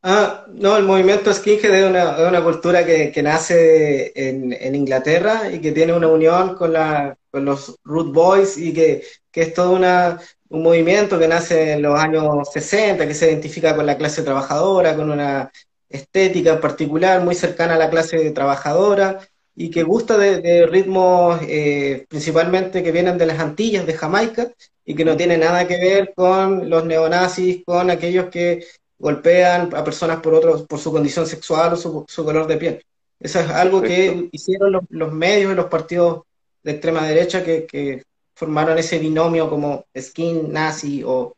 Ah, 0.02 0.46
no, 0.48 0.78
el 0.78 0.84
movimiento 0.84 1.32
skinhead 1.32 1.74
es 1.74 1.90
una, 1.90 2.26
una 2.26 2.42
cultura 2.42 2.86
que, 2.86 3.12
que 3.12 3.22
nace 3.22 4.12
en, 4.14 4.50
en, 4.54 4.74
Inglaterra 4.74 5.50
y 5.52 5.60
que 5.60 5.72
tiene 5.72 5.92
una 5.92 6.08
unión 6.08 6.54
con, 6.54 6.72
la, 6.72 7.18
con 7.30 7.44
los 7.44 7.76
Root 7.84 8.10
Boys 8.14 8.56
y 8.56 8.72
que, 8.72 9.04
que 9.30 9.42
es 9.42 9.52
toda 9.52 9.70
una, 9.70 10.20
un 10.48 10.62
movimiento 10.62 11.18
que 11.18 11.28
nace 11.28 11.72
en 11.72 11.82
los 11.82 12.00
años 12.00 12.48
60, 12.50 13.06
que 13.06 13.14
se 13.14 13.30
identifica 13.30 13.76
con 13.76 13.84
la 13.84 13.98
clase 13.98 14.22
trabajadora, 14.22 14.96
con 14.96 15.10
una 15.10 15.50
estética 15.90 16.60
particular 16.60 17.22
muy 17.22 17.34
cercana 17.34 17.74
a 17.74 17.78
la 17.78 17.90
clase 17.90 18.30
trabajadora 18.30 19.18
y 19.54 19.70
que 19.70 19.82
gusta 19.82 20.16
de, 20.16 20.66
ritmos 20.66 21.40
eh, 21.42 22.06
principalmente 22.08 22.82
que 22.82 22.92
vienen 22.92 23.18
de 23.18 23.26
las 23.26 23.38
Antillas, 23.38 23.84
de 23.86 23.94
Jamaica, 23.94 24.50
y 24.84 24.94
que 24.94 25.04
no 25.04 25.16
tiene 25.16 25.36
nada 25.36 25.68
que 25.68 25.76
ver 25.76 26.12
con 26.16 26.70
los 26.70 26.84
neonazis, 26.84 27.62
con 27.64 27.90
aquellos 27.90 28.26
que 28.26 28.64
golpean 29.00 29.74
a 29.74 29.82
personas 29.82 30.20
por 30.20 30.34
otros, 30.34 30.66
por 30.66 30.78
su 30.78 30.92
condición 30.92 31.26
sexual 31.26 31.72
o 31.72 31.76
su, 31.76 32.24
color 32.24 32.46
de 32.46 32.56
piel. 32.58 32.84
Eso 33.18 33.40
es 33.40 33.50
algo 33.50 33.82
que 33.82 34.28
hicieron 34.30 34.72
los, 34.72 34.82
los, 34.90 35.12
medios 35.12 35.52
y 35.52 35.56
los 35.56 35.66
partidos 35.66 36.22
de 36.62 36.72
extrema 36.72 37.06
derecha 37.06 37.42
que, 37.42 37.66
que 37.66 38.04
formaron 38.34 38.78
ese 38.78 38.98
binomio 38.98 39.48
como 39.48 39.86
skin 39.98 40.52
nazi 40.52 41.02
o, 41.04 41.34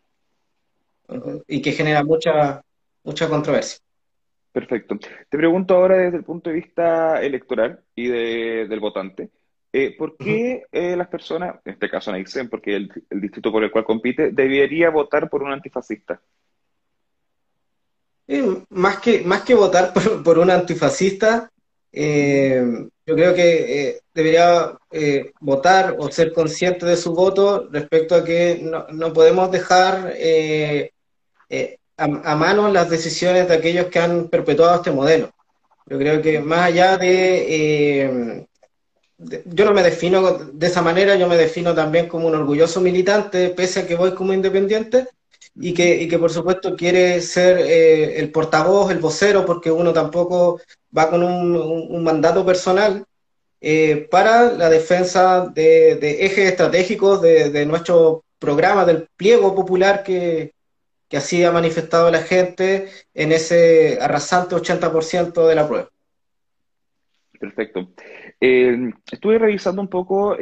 y 1.47 1.63
que 1.63 1.73
genera 1.73 2.05
mucha, 2.05 2.63
mucha 3.05 3.29
controversia. 3.29 3.79
Perfecto. 4.53 4.99
Te 5.29 5.39
pregunto 5.39 5.75
ahora 5.75 5.97
desde 5.97 6.19
el 6.19 6.25
punto 6.25 6.51
de 6.51 6.57
vista 6.57 7.23
electoral 7.23 7.81
y 7.95 8.09
del 8.09 8.81
votante. 8.81 9.31
Eh, 9.73 9.97
¿Por 9.97 10.17
qué 10.19 10.65
eh, 10.71 10.95
las 10.95 11.09
personas, 11.09 11.57
en 11.65 11.73
este 11.73 11.89
caso 11.89 12.13
dicen 12.13 12.51
porque 12.51 12.77
el, 12.77 12.93
el 13.09 13.21
distrito 13.21 13.51
por 13.51 13.65
el 13.65 13.71
cual 13.71 13.85
compite, 13.85 14.31
debería 14.31 14.91
votar 14.91 15.31
por 15.31 15.43
un 15.43 15.53
antifascista? 15.53 16.21
Eh, 18.29 18.63
más, 18.71 18.99
que, 19.01 19.23
más 19.23 19.43
que 19.43 19.55
votar 19.55 19.93
por, 19.93 20.23
por 20.23 20.39
un 20.39 20.51
antifascista, 20.51 21.53
eh, 21.93 22.65
yo 23.05 23.15
creo 23.15 23.35
que 23.35 23.89
eh, 23.89 24.01
debería 24.15 24.73
eh, 24.91 25.33
votar 25.41 25.97
o 25.99 26.11
ser 26.11 26.33
consciente 26.33 26.87
de 26.87 26.97
su 26.97 27.13
voto 27.13 27.69
respecto 27.71 28.15
a 28.15 28.25
que 28.25 28.61
no, 28.63 29.13
podemos 29.13 29.51
dejar 29.51 30.15
a, 31.99 32.37
mano 32.37 32.69
las 32.71 32.89
decisiones 32.89 33.49
de 33.49 33.55
aquellos 33.55 33.87
que 33.87 33.99
han 33.99 34.29
perpetuado 34.29 34.77
este 34.77 34.91
modelo. 34.91 35.31
Yo 35.87 35.99
creo 35.99 36.23
que 36.23 36.41
más 36.41 36.61
allá 36.61 36.97
de, 36.97 38.47
Yo 39.19 39.65
no 39.65 39.73
me 39.73 39.83
defino 39.83 40.33
de 40.39 40.67
esa 40.67 40.83
manera, 40.83 41.17
yo 41.17 41.29
me 41.29 41.37
defino 41.37 41.75
también 41.75 42.09
como 42.09 42.29
un 42.29 42.35
orgulloso 42.35 42.81
militante, 42.81 43.51
pese 43.51 43.81
a 43.81 43.87
que 43.87 43.97
voy 43.97 44.15
como 44.15 44.33
independiente, 44.33 45.09
y 45.55 45.75
que, 45.75 46.03
y 46.03 46.09
que 46.09 46.19
por 46.19 46.31
supuesto 46.31 46.77
quiere 46.77 47.21
ser 47.21 47.59
eh, 47.59 48.19
el 48.19 48.31
portavoz, 48.31 48.91
el 48.91 48.99
vocero, 48.99 49.45
porque 49.45 49.71
uno 49.71 49.93
tampoco 49.93 50.61
va 50.97 51.11
con 51.11 51.23
un, 51.23 51.57
un 51.57 52.05
mandato 52.05 52.45
personal 52.45 53.05
eh, 53.61 54.09
para 54.11 54.53
la 54.53 54.69
defensa 54.69 55.47
de, 55.47 55.97
de 55.97 56.25
ejes 56.25 56.51
estratégicos 56.51 57.23
de, 57.23 57.51
de, 57.51 57.67
nuestro 57.67 58.25
programa, 58.39 58.85
del 58.85 59.09
pliego 59.17 59.55
popular 59.55 60.03
que, 60.03 60.53
que 61.09 61.17
así 61.17 61.45
ha 61.45 61.53
manifestado 61.53 62.11
la 62.11 62.23
gente 62.23 62.89
en 63.15 63.33
ese 63.33 63.99
arrasante 64.01 64.57
80% 64.57 65.47
de 65.47 65.55
la 65.55 65.69
prueba. 65.69 65.89
Perfecto. 67.39 67.89
Eh, 68.41 68.91
estuve 69.11 69.39
revisando 69.39 69.83
un 69.83 69.89
poco 69.89 70.37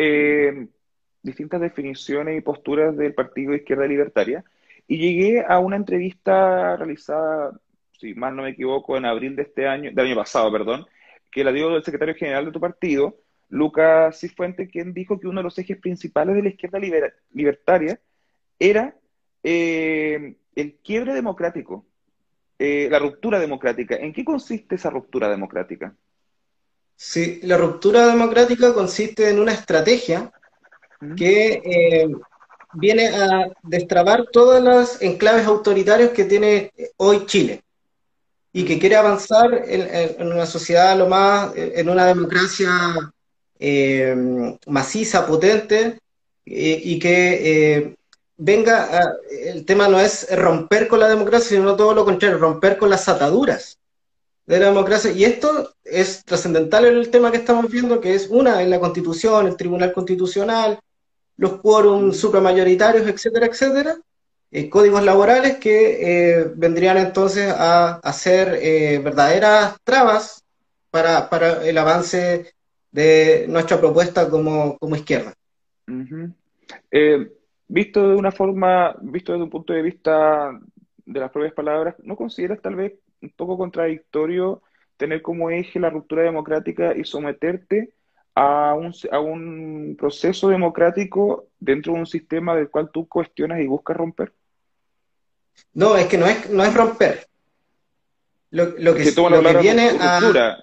distintas 1.22 1.60
definiciones 1.60 2.38
y 2.38 2.40
posturas 2.40 2.96
del 2.96 3.12
Partido 3.12 3.54
Izquierda 3.54 3.86
Libertaria 3.86 4.44
y 4.90 4.98
llegué 4.98 5.44
a 5.46 5.60
una 5.60 5.76
entrevista 5.76 6.76
realizada, 6.76 7.52
si 7.92 8.12
mal 8.12 8.34
no 8.34 8.42
me 8.42 8.50
equivoco, 8.50 8.96
en 8.96 9.04
abril 9.04 9.36
de 9.36 9.42
este 9.42 9.68
año, 9.68 9.92
del 9.92 10.06
año 10.06 10.16
pasado, 10.16 10.50
perdón, 10.50 10.84
que 11.30 11.44
la 11.44 11.52
dio 11.52 11.76
el 11.76 11.84
secretario 11.84 12.16
general 12.16 12.46
de 12.46 12.50
tu 12.50 12.58
partido, 12.58 13.16
Lucas 13.50 14.18
Cifuente, 14.18 14.68
quien 14.68 14.92
dijo 14.92 15.20
que 15.20 15.28
uno 15.28 15.38
de 15.38 15.44
los 15.44 15.56
ejes 15.60 15.78
principales 15.78 16.34
de 16.34 16.42
la 16.42 16.48
izquierda 16.48 16.80
libertaria 17.32 18.00
era 18.58 18.96
eh, 19.44 20.34
el 20.56 20.74
quiebre 20.82 21.14
democrático, 21.14 21.86
eh, 22.58 22.88
la 22.90 22.98
ruptura 22.98 23.38
democrática. 23.38 23.94
¿En 23.94 24.12
qué 24.12 24.24
consiste 24.24 24.74
esa 24.74 24.90
ruptura 24.90 25.28
democrática? 25.28 25.94
Sí, 26.96 27.38
la 27.44 27.56
ruptura 27.56 28.08
democrática 28.08 28.74
consiste 28.74 29.30
en 29.30 29.38
una 29.38 29.52
estrategia 29.52 30.32
que 31.16 31.62
eh, 31.64 32.08
viene 32.74 33.08
a 33.08 33.50
destrabar 33.62 34.26
todas 34.32 34.62
las 34.62 35.02
enclaves 35.02 35.46
autoritarios 35.46 36.10
que 36.10 36.24
tiene 36.24 36.72
hoy 36.96 37.26
Chile 37.26 37.62
y 38.52 38.64
que 38.64 38.78
quiere 38.78 38.96
avanzar 38.96 39.64
en, 39.66 40.26
una 40.26 40.46
sociedad 40.46 40.96
lo 40.96 41.08
más, 41.08 41.52
en 41.54 41.88
una 41.88 42.06
democracia 42.06 42.70
eh, 43.58 44.56
maciza, 44.66 45.26
potente, 45.26 45.98
y 46.44 46.98
que 46.98 47.94
venga, 48.40 49.18
el 49.30 49.64
tema 49.64 49.86
no 49.86 50.00
es 50.00 50.26
romper 50.36 50.88
con 50.88 50.98
la 50.98 51.08
democracia, 51.08 51.56
sino 51.58 51.76
todo 51.76 51.94
lo 51.94 52.04
contrario, 52.04 52.38
romper 52.38 52.78
con 52.78 52.90
las 52.90 53.08
ataduras 53.08 53.78
de 54.46 54.58
la 54.58 54.66
democracia. 54.66 55.12
Y 55.12 55.24
esto 55.24 55.74
es 55.84 56.24
trascendental 56.24 56.86
en 56.86 56.96
el 56.96 57.10
tema 57.10 57.30
que 57.30 57.36
estamos 57.36 57.70
viendo, 57.70 58.00
que 58.00 58.14
es 58.14 58.28
una 58.28 58.62
en 58.62 58.70
la 58.70 58.80
Constitución, 58.80 59.46
el 59.46 59.56
Tribunal 59.56 59.92
Constitucional, 59.92 60.80
los 61.40 61.54
quórums 61.54 62.20
supramayoritarios, 62.20 63.08
etcétera, 63.08 63.46
etcétera, 63.46 63.96
eh, 64.50 64.68
códigos 64.68 65.02
laborales 65.02 65.56
que 65.56 65.78
eh, 66.02 66.52
vendrían 66.54 66.98
entonces 66.98 67.50
a, 67.56 67.94
hacer 68.00 68.58
eh, 68.60 68.98
verdaderas 68.98 69.78
trabas 69.82 70.44
para, 70.90 71.30
para, 71.30 71.66
el 71.66 71.78
avance 71.78 72.52
de 72.92 73.46
nuestra 73.48 73.80
propuesta 73.80 74.28
como, 74.28 74.76
como 74.76 74.96
izquierda. 74.96 75.32
Visto 77.68 78.08
de 78.08 78.16
una 78.16 78.32
forma, 78.32 78.94
visto 79.00 79.32
desde 79.32 79.44
un 79.44 79.50
punto 79.50 79.72
de 79.72 79.80
vista 79.80 80.50
de 81.06 81.20
las 81.20 81.30
propias 81.30 81.54
palabras, 81.54 81.94
¿no 82.02 82.16
consideras 82.16 82.60
tal 82.60 82.74
vez 82.74 82.92
un 83.22 83.30
poco 83.30 83.56
contradictorio 83.56 84.60
tener 84.98 85.22
como 85.22 85.48
eje 85.48 85.80
la 85.80 85.88
ruptura 85.88 86.22
democrática 86.22 86.94
y 86.94 87.04
someterte 87.04 87.94
a 88.34 88.74
un, 88.74 88.94
a 89.10 89.20
un 89.20 89.96
proceso 89.98 90.48
democrático 90.48 91.48
dentro 91.58 91.92
de 91.92 92.00
un 92.00 92.06
sistema 92.06 92.54
del 92.54 92.70
cual 92.70 92.90
tú 92.92 93.08
cuestionas 93.08 93.60
y 93.60 93.66
buscas 93.66 93.96
romper? 93.96 94.32
No, 95.74 95.96
es 95.96 96.06
que 96.06 96.18
no 96.18 96.26
es, 96.26 96.48
no 96.50 96.64
es 96.64 96.74
romper. 96.74 97.26
Lo, 98.50 98.64
lo 98.78 98.94
que, 98.94 99.12
lo 99.12 99.42
que 99.42 99.56
viene 99.58 99.90
a... 100.00 100.58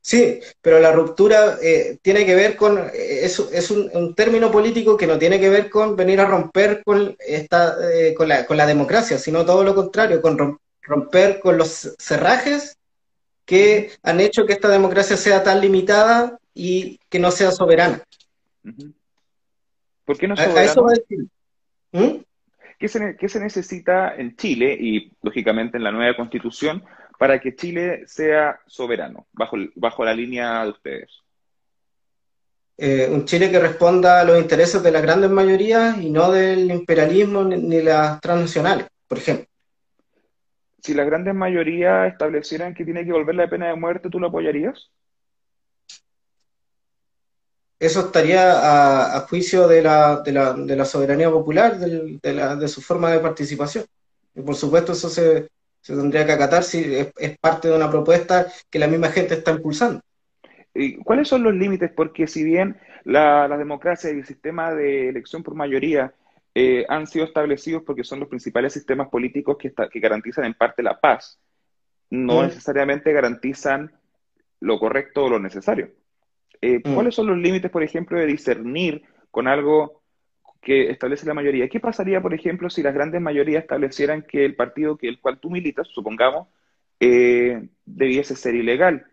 Sí, 0.00 0.40
pero 0.62 0.80
la 0.80 0.90
ruptura 0.90 1.58
eh, 1.60 1.98
tiene 2.00 2.24
que 2.24 2.34
ver 2.34 2.56
con, 2.56 2.78
eh, 2.78 3.24
es, 3.24 3.38
es 3.52 3.70
un, 3.70 4.14
término 4.14 4.50
político 4.50 4.96
que 4.96 5.06
no 5.06 5.18
tiene 5.18 5.38
que 5.38 5.50
ver 5.50 5.68
con 5.68 5.96
venir 5.96 6.18
a 6.20 6.24
romper 6.24 6.82
con, 6.82 7.14
esta, 7.18 7.76
eh, 7.92 8.14
con, 8.14 8.26
la, 8.26 8.46
con 8.46 8.56
la 8.56 8.64
democracia, 8.64 9.18
sino 9.18 9.44
todo 9.44 9.62
lo 9.64 9.74
contrario, 9.74 10.22
con 10.22 10.58
romper 10.80 11.40
con 11.40 11.58
los 11.58 11.94
cerrajes 11.98 12.77
que 13.48 13.92
han 14.02 14.20
hecho 14.20 14.44
que 14.44 14.52
esta 14.52 14.68
democracia 14.68 15.16
sea 15.16 15.42
tan 15.42 15.62
limitada 15.62 16.38
y 16.52 17.00
que 17.08 17.18
no 17.18 17.30
sea 17.30 17.50
soberana. 17.50 18.02
¿Por 20.04 20.18
qué 20.18 20.28
no 20.28 20.36
soberana? 20.36 20.60
A, 20.60 20.64
eso 20.64 20.82
va 20.82 20.90
a 20.90 20.94
decir. 20.94 21.26
¿Mm? 21.92 22.20
¿Qué, 22.78 22.88
se, 22.88 23.16
¿Qué 23.16 23.26
se 23.26 23.40
necesita 23.40 24.14
en 24.16 24.36
Chile 24.36 24.76
y, 24.78 25.10
lógicamente, 25.22 25.78
en 25.78 25.84
la 25.84 25.90
nueva 25.90 26.14
constitución 26.14 26.84
para 27.18 27.40
que 27.40 27.56
Chile 27.56 28.02
sea 28.06 28.60
soberano, 28.66 29.26
bajo, 29.32 29.56
bajo 29.76 30.04
la 30.04 30.12
línea 30.12 30.64
de 30.64 30.70
ustedes? 30.70 31.10
Eh, 32.76 33.08
un 33.10 33.24
Chile 33.24 33.50
que 33.50 33.60
responda 33.60 34.20
a 34.20 34.24
los 34.24 34.38
intereses 34.38 34.82
de 34.82 34.90
las 34.90 35.00
grandes 35.00 35.30
mayorías 35.30 35.96
y 35.96 36.10
no 36.10 36.30
del 36.30 36.70
imperialismo 36.70 37.44
ni, 37.44 37.80
las 37.80 38.20
transnacionales, 38.20 38.88
por 39.06 39.16
ejemplo. 39.16 39.46
Si 40.80 40.94
las 40.94 41.06
grandes 41.06 41.34
mayorías 41.34 42.10
establecieran 42.10 42.74
que 42.74 42.84
tiene 42.84 43.04
que 43.04 43.12
volver 43.12 43.34
la 43.34 43.50
pena 43.50 43.68
de 43.68 43.74
muerte, 43.74 44.08
¿tú 44.10 44.20
lo 44.20 44.28
apoyarías? 44.28 44.90
Eso 47.80 48.00
estaría 48.00 49.16
a, 49.16 49.20
juicio 49.20 49.68
de 49.68 49.82
la, 49.82 50.20
de, 50.20 50.32
la, 50.32 50.52
de 50.52 50.76
la, 50.76 50.84
soberanía 50.84 51.30
popular, 51.30 51.78
de, 51.78 52.18
de 52.22 52.68
su 52.68 52.80
forma 52.80 53.10
de 53.10 53.20
participación. 53.20 53.84
Y 54.34 54.42
por 54.42 54.56
supuesto 54.56 54.92
eso 54.92 55.08
se, 55.08 55.48
se 55.80 55.96
tendría 55.96 56.26
que 56.26 56.32
acatar 56.32 56.62
si 56.62 56.94
es, 56.94 57.38
parte 57.38 57.68
de 57.68 57.76
una 57.76 57.90
propuesta 57.90 58.46
que 58.70 58.78
la 58.78 58.86
misma 58.86 59.08
gente 59.08 59.34
está 59.34 59.52
impulsando. 59.52 60.00
¿Cuáles 61.02 61.28
son 61.28 61.42
los 61.42 61.54
límites? 61.54 61.90
Porque 61.94 62.26
si 62.26 62.44
bien 62.44 62.76
la, 63.04 63.48
democracia 63.56 64.10
y 64.10 64.18
el 64.18 64.26
sistema 64.26 64.74
de 64.74 65.08
elección 65.08 65.42
por 65.42 65.54
mayoría 65.54 66.12
eh, 66.58 66.86
han 66.88 67.06
sido 67.06 67.24
establecidos 67.24 67.82
porque 67.84 68.04
son 68.04 68.20
los 68.20 68.28
principales 68.28 68.72
sistemas 68.72 69.08
políticos 69.08 69.56
que, 69.58 69.72
que 69.90 70.00
garantizan 70.00 70.44
en 70.44 70.54
parte 70.54 70.82
la 70.82 70.98
paz, 70.98 71.40
no 72.10 72.40
mm. 72.40 72.46
necesariamente 72.46 73.12
garantizan 73.12 73.92
lo 74.60 74.78
correcto 74.78 75.24
o 75.24 75.28
lo 75.28 75.38
necesario. 75.38 75.90
Eh, 76.60 76.80
mm. 76.84 76.94
¿Cuáles 76.94 77.14
son 77.14 77.26
los 77.26 77.38
límites, 77.38 77.70
por 77.70 77.82
ejemplo, 77.82 78.18
de 78.18 78.26
discernir 78.26 79.02
con 79.30 79.46
algo 79.46 80.02
que 80.60 80.90
establece 80.90 81.26
la 81.26 81.34
mayoría. 81.34 81.68
¿Qué 81.68 81.80
pasaría, 81.80 82.20
por 82.20 82.34
ejemplo, 82.34 82.68
si 82.68 82.82
las 82.82 82.94
grandes 82.94 83.20
mayorías 83.20 83.62
establecieran 83.62 84.22
que 84.22 84.44
el 84.44 84.56
partido 84.56 84.96
que 84.96 85.08
el 85.08 85.20
cual 85.20 85.38
tú 85.38 85.50
militas, 85.50 85.88
supongamos, 85.88 86.48
eh, 87.00 87.68
debiese 87.84 88.34
ser 88.34 88.54
ilegal? 88.54 89.06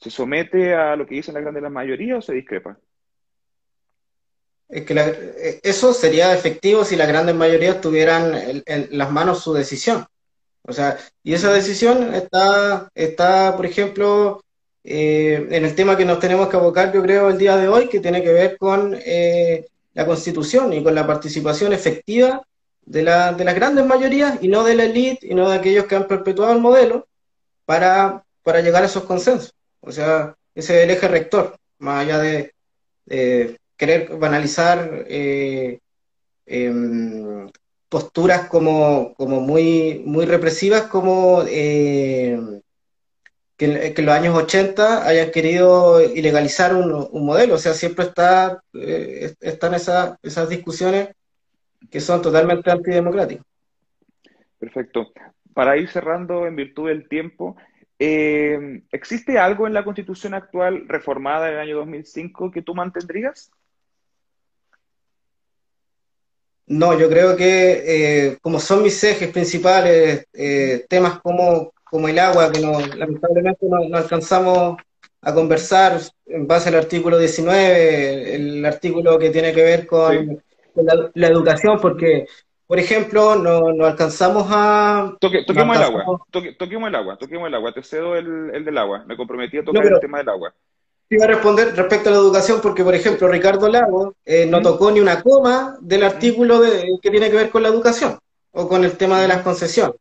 ¿Se 0.00 0.10
somete 0.10 0.74
a 0.74 0.96
lo 0.96 1.06
que 1.06 1.16
dicen 1.16 1.34
las 1.34 1.42
grandes 1.42 1.70
mayorías 1.70 2.18
o 2.18 2.22
se 2.22 2.34
discrepa? 2.34 2.78
Es 4.68 4.84
que 4.84 4.94
eh, 4.94 5.60
eso 5.62 5.94
sería 5.94 6.34
efectivo 6.34 6.84
si 6.84 6.96
las 6.96 7.08
grandes 7.08 7.34
mayorías 7.34 7.80
tuvieran 7.80 8.62
en, 8.66 8.88
las 8.92 9.10
manos 9.10 9.42
su 9.42 9.52
decisión. 9.54 10.06
O 10.62 10.72
sea, 10.72 10.98
y 11.22 11.34
esa 11.34 11.52
decisión 11.52 12.14
está, 12.14 12.90
está 12.94 13.56
por 13.56 13.64
ejemplo, 13.64 14.42
eh, 14.84 15.46
en 15.50 15.64
el 15.64 15.74
tema 15.74 15.96
que 15.96 16.04
nos 16.04 16.20
tenemos 16.20 16.48
que 16.48 16.56
abocar, 16.56 16.92
yo 16.92 17.02
creo, 17.02 17.30
el 17.30 17.38
día 17.38 17.56
de 17.56 17.68
hoy, 17.68 17.88
que 17.88 18.00
tiene 18.00 18.22
que 18.22 18.32
ver 18.32 18.58
con 18.58 18.92
la 19.94 20.06
Constitución 20.06 20.72
y 20.72 20.82
con 20.82 20.94
la 20.94 21.06
participación 21.06 21.72
efectiva 21.72 22.42
de, 22.88 23.02
la, 23.02 23.32
de 23.32 23.44
las 23.44 23.54
grandes 23.54 23.84
mayorías 23.84 24.38
y 24.40 24.48
no 24.48 24.64
de 24.64 24.74
la 24.74 24.84
élite 24.84 25.26
y 25.26 25.34
no 25.34 25.48
de 25.48 25.56
aquellos 25.56 25.86
que 25.86 25.96
han 25.96 26.06
perpetuado 26.06 26.52
el 26.52 26.60
modelo 26.60 27.06
para, 27.64 28.24
para 28.42 28.60
llegar 28.60 28.82
a 28.82 28.86
esos 28.86 29.04
consensos. 29.04 29.54
O 29.80 29.92
sea, 29.92 30.34
ese 30.54 30.78
es 30.78 30.84
el 30.84 30.90
eje 30.90 31.08
rector, 31.08 31.56
más 31.78 32.02
allá 32.02 32.18
de, 32.18 32.54
querer 33.78 34.18
banalizar 34.18 35.06
eh, 35.08 35.78
em, 36.44 37.48
posturas 37.88 38.48
como, 38.48 39.14
como 39.14 39.40
muy, 39.40 40.02
muy 40.04 40.26
represivas 40.26 40.82
como 40.82 41.42
eh, 41.48 42.38
que, 43.56 43.94
en 43.96 44.06
los 44.06 44.14
años 44.14 44.36
80 44.36 45.06
hayan 45.06 45.30
querido 45.30 46.02
ilegalizar 46.02 46.74
un, 46.74 47.08
modelo. 47.24 47.54
O 47.54 47.58
sea, 47.58 47.72
siempre 47.72 48.04
está, 48.06 48.62
eh, 48.74 49.34
están 49.40 49.74
esas 49.74 50.48
discusiones 50.48 51.08
que 51.90 52.00
son 52.00 52.20
totalmente 52.20 52.70
antidemocráticas. 52.70 53.44
Perfecto. 54.58 55.12
Para 55.54 55.76
ir 55.76 55.88
cerrando 55.88 56.46
en 56.46 56.56
virtud 56.56 56.88
del 56.88 57.08
tiempo, 57.08 57.56
eh, 57.98 58.82
¿existe 58.92 59.38
algo 59.38 59.66
en 59.66 59.74
la 59.74 59.84
constitución 59.84 60.34
actual 60.34 60.86
reformada 60.86 61.48
en 61.48 61.54
el 61.54 61.60
año 61.60 61.76
2005 61.78 62.50
que 62.50 62.62
tú 62.62 62.74
mantendrías? 62.74 63.50
No, 66.68 66.98
yo 66.98 67.08
creo 67.08 67.34
que 67.34 67.82
eh, 67.86 68.38
como 68.40 68.60
son 68.60 68.82
mis 68.82 69.02
ejes 69.02 69.30
principales, 69.30 70.26
temas 70.88 71.20
como 71.20 71.72
como 71.90 72.08
el 72.08 72.18
agua, 72.18 72.50
que 72.52 72.60
no, 72.60 72.80
lamentablemente 72.80 73.66
no, 73.66 73.96
alcanzamos 73.96 74.76
a 75.20 75.34
conversar 75.34 75.98
en 76.26 76.46
base 76.46 76.68
al 76.68 76.76
artículo 76.76 77.18
19, 77.18 78.34
el 78.34 78.64
artículo 78.64 79.18
que 79.18 79.30
tiene 79.30 79.52
que 79.52 79.62
ver 79.62 79.86
con, 79.86 80.42
la, 80.74 81.26
educación, 81.26 81.78
porque, 81.80 82.26
por 82.66 82.78
ejemplo, 82.78 83.34
no, 83.36 83.72
no 83.72 83.86
alcanzamos 83.86 84.46
a... 84.48 85.16
toquemos 85.18 85.76
el 85.76 85.82
agua, 85.82 86.04
toquemos 86.30 86.88
el 86.88 86.94
agua, 86.94 87.16
toquemos 87.18 87.48
el 87.48 87.54
agua, 87.54 87.72
te 87.72 87.82
cedo 87.82 88.16
el, 88.16 88.50
el 88.54 88.64
del 88.64 88.78
agua, 88.78 89.04
me 89.06 89.16
comprometí 89.16 89.58
a 89.58 89.64
tocar 89.64 89.86
el 89.86 90.00
tema 90.00 90.18
del 90.18 90.28
agua. 90.28 90.54
Iba 91.10 91.24
a 91.24 91.28
responder 91.28 91.74
respecto 91.74 92.10
a 92.10 92.12
la 92.12 92.18
educación 92.18 92.60
porque, 92.60 92.84
por 92.84 92.94
ejemplo, 92.94 93.28
Ricardo 93.28 93.68
Lago 93.68 94.14
eh, 94.24 94.46
no 94.46 94.60
tocó 94.60 94.90
ni 94.90 95.00
una 95.00 95.22
coma 95.22 95.78
del 95.80 96.04
artículo 96.04 96.60
que 97.02 97.10
tiene 97.10 97.30
que 97.30 97.36
ver 97.36 97.50
con 97.50 97.62
la 97.62 97.68
educación 97.68 98.18
o 98.52 98.68
con 98.68 98.84
el 98.84 98.92
tema 98.92 99.20
de 99.20 99.28
las 99.28 99.42
concesiones. 99.42 99.96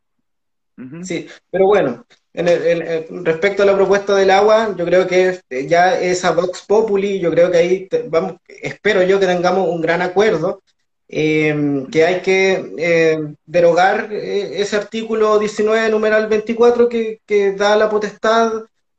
Sí, 1.03 1.27
pero 1.49 1.65
bueno, 1.65 2.05
en 2.33 3.25
respecto 3.25 3.63
a 3.63 3.65
la 3.65 3.75
propuesta 3.75 4.13
del 4.15 4.29
agua, 4.29 4.75
yo 4.77 4.85
creo 4.85 5.07
que 5.07 5.39
ya 5.67 5.99
esa 5.99 6.31
Vox 6.31 6.65
Populi, 6.67 7.19
yo 7.19 7.31
creo 7.31 7.49
que 7.49 7.57
ahí 7.57 7.89
vamos, 8.09 8.35
espero 8.47 9.01
yo 9.01 9.19
que 9.19 9.25
tengamos 9.25 9.67
un 9.67 9.81
gran 9.81 10.03
acuerdo, 10.03 10.61
eh, 11.09 11.85
que 11.91 12.05
hay 12.05 12.21
que 12.21 12.73
eh, 12.77 13.17
derogar 13.45 14.09
eh, 14.11 14.61
ese 14.61 14.75
artículo 14.75 15.39
19, 15.39 15.89
numeral 15.89 16.27
24, 16.27 16.89
que, 16.89 17.21
que, 17.25 17.53
da 17.53 17.75
la 17.75 17.89
potestad 17.89 18.51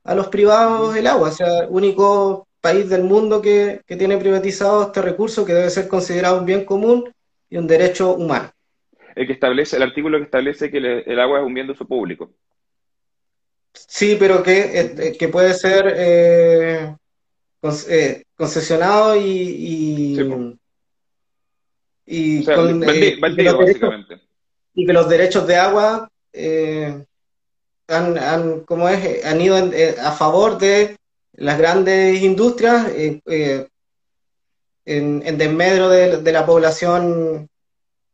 a 0.09 0.14
los 0.14 0.29
privados 0.29 0.94
del 0.94 1.07
agua, 1.07 1.29
o 1.29 1.33
sea, 1.33 1.68
único 1.68 2.49
país 2.62 2.88
del 2.88 3.03
mundo 3.03 3.42
que, 3.42 3.83
que 3.87 3.94
tiene 3.94 4.16
privatizado 4.16 4.85
este 4.85 5.03
recurso 5.03 5.44
que 5.44 5.53
debe 5.53 5.68
ser 5.68 5.87
considerado 5.87 6.38
un 6.38 6.47
bien 6.47 6.64
común 6.64 7.12
y 7.51 7.59
un 7.59 7.66
derecho 7.66 8.14
humano. 8.14 8.51
El 9.14 9.27
que 9.27 9.35
establece, 9.35 9.77
el 9.77 9.83
artículo 9.83 10.16
que 10.16 10.25
establece 10.25 10.71
que 10.71 10.79
el 10.79 11.21
agua 11.21 11.40
es 11.40 11.47
un 11.47 11.53
bien 11.53 11.66
de 11.66 11.75
uso 11.75 11.87
público. 11.87 12.31
Sí, 13.75 14.16
pero 14.18 14.42
que, 14.42 14.81
eh, 14.81 15.16
que 15.18 15.29
puede 15.29 15.53
ser 15.53 15.92
eh, 15.94 16.97
eh, 17.90 18.23
concesionado 18.35 19.14
y, 19.14 20.16
y, 22.07 22.44
con, 22.47 22.81
básicamente. 22.81 24.23
y 24.73 24.87
que 24.87 24.92
los 24.94 25.07
derechos 25.07 25.47
de 25.47 25.57
agua 25.57 26.09
han, 27.88 28.18
han, 28.18 28.61
como 28.61 28.88
es, 28.88 29.24
han 29.24 29.40
ido 29.40 29.57
a 29.57 30.12
favor 30.12 30.59
de 30.59 30.96
las 31.33 31.59
grandes 31.59 32.20
industrias 32.22 32.88
en, 32.94 33.22
en 34.85 35.38
desmedro 35.38 35.88
de, 35.88 36.33
la 36.33 36.46
población 36.46 37.48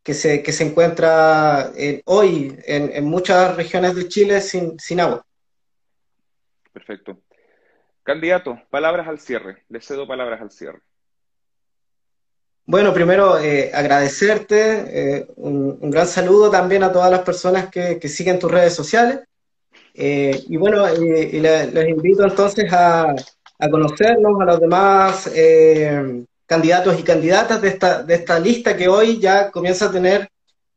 que 0.02 0.14
se, 0.14 0.42
que 0.42 0.52
se 0.52 0.64
encuentra 0.64 1.72
hoy 2.04 2.58
en, 2.66 2.90
en, 2.94 3.04
muchas 3.04 3.56
regiones 3.56 3.94
de 3.94 4.08
Chile 4.08 4.40
sin, 4.40 4.78
sin 4.78 5.00
agua. 5.00 5.24
Perfecto. 6.72 7.18
Candidato, 8.02 8.60
palabras 8.68 9.08
al 9.08 9.18
cierre. 9.18 9.64
Le 9.68 9.80
cedo 9.80 10.06
palabras 10.06 10.40
al 10.42 10.50
cierre. 10.50 10.80
Bueno, 12.66 12.94
primero 12.94 13.38
eh, 13.38 13.70
agradecerte, 13.74 15.18
eh, 15.18 15.26
un, 15.36 15.90
gran 15.90 16.06
saludo 16.06 16.50
también 16.50 16.82
a 16.82 16.92
todas 16.92 17.10
las 17.10 17.20
personas 17.20 17.68
que, 17.68 18.00
siguen 18.08 18.38
tus 18.38 18.50
redes 18.50 18.74
sociales. 18.74 19.20
Eh, 19.94 20.42
y 20.48 20.56
bueno, 20.56 20.86
les 20.88 21.88
invito 21.88 22.24
entonces 22.24 22.70
a, 22.72 23.14
conocernos 23.70 24.40
a 24.40 24.44
los 24.44 24.60
demás 24.60 25.30
candidatos 26.46 26.98
y 26.98 27.02
candidatas 27.02 27.62
de 27.62 27.68
esta, 27.68 28.02
de 28.02 28.14
esta 28.14 28.38
lista 28.38 28.76
que 28.76 28.88
hoy 28.88 29.18
ya 29.18 29.50
comienza 29.50 29.86
a 29.86 29.92
tener 29.92 30.28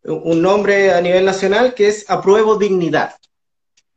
un 0.04 0.42
nombre 0.42 0.92
a 0.92 1.02
nivel 1.02 1.26
nacional 1.26 1.74
que 1.74 1.88
es 1.88 2.10
Apruebo 2.10 2.56
Dignidad. 2.58 3.16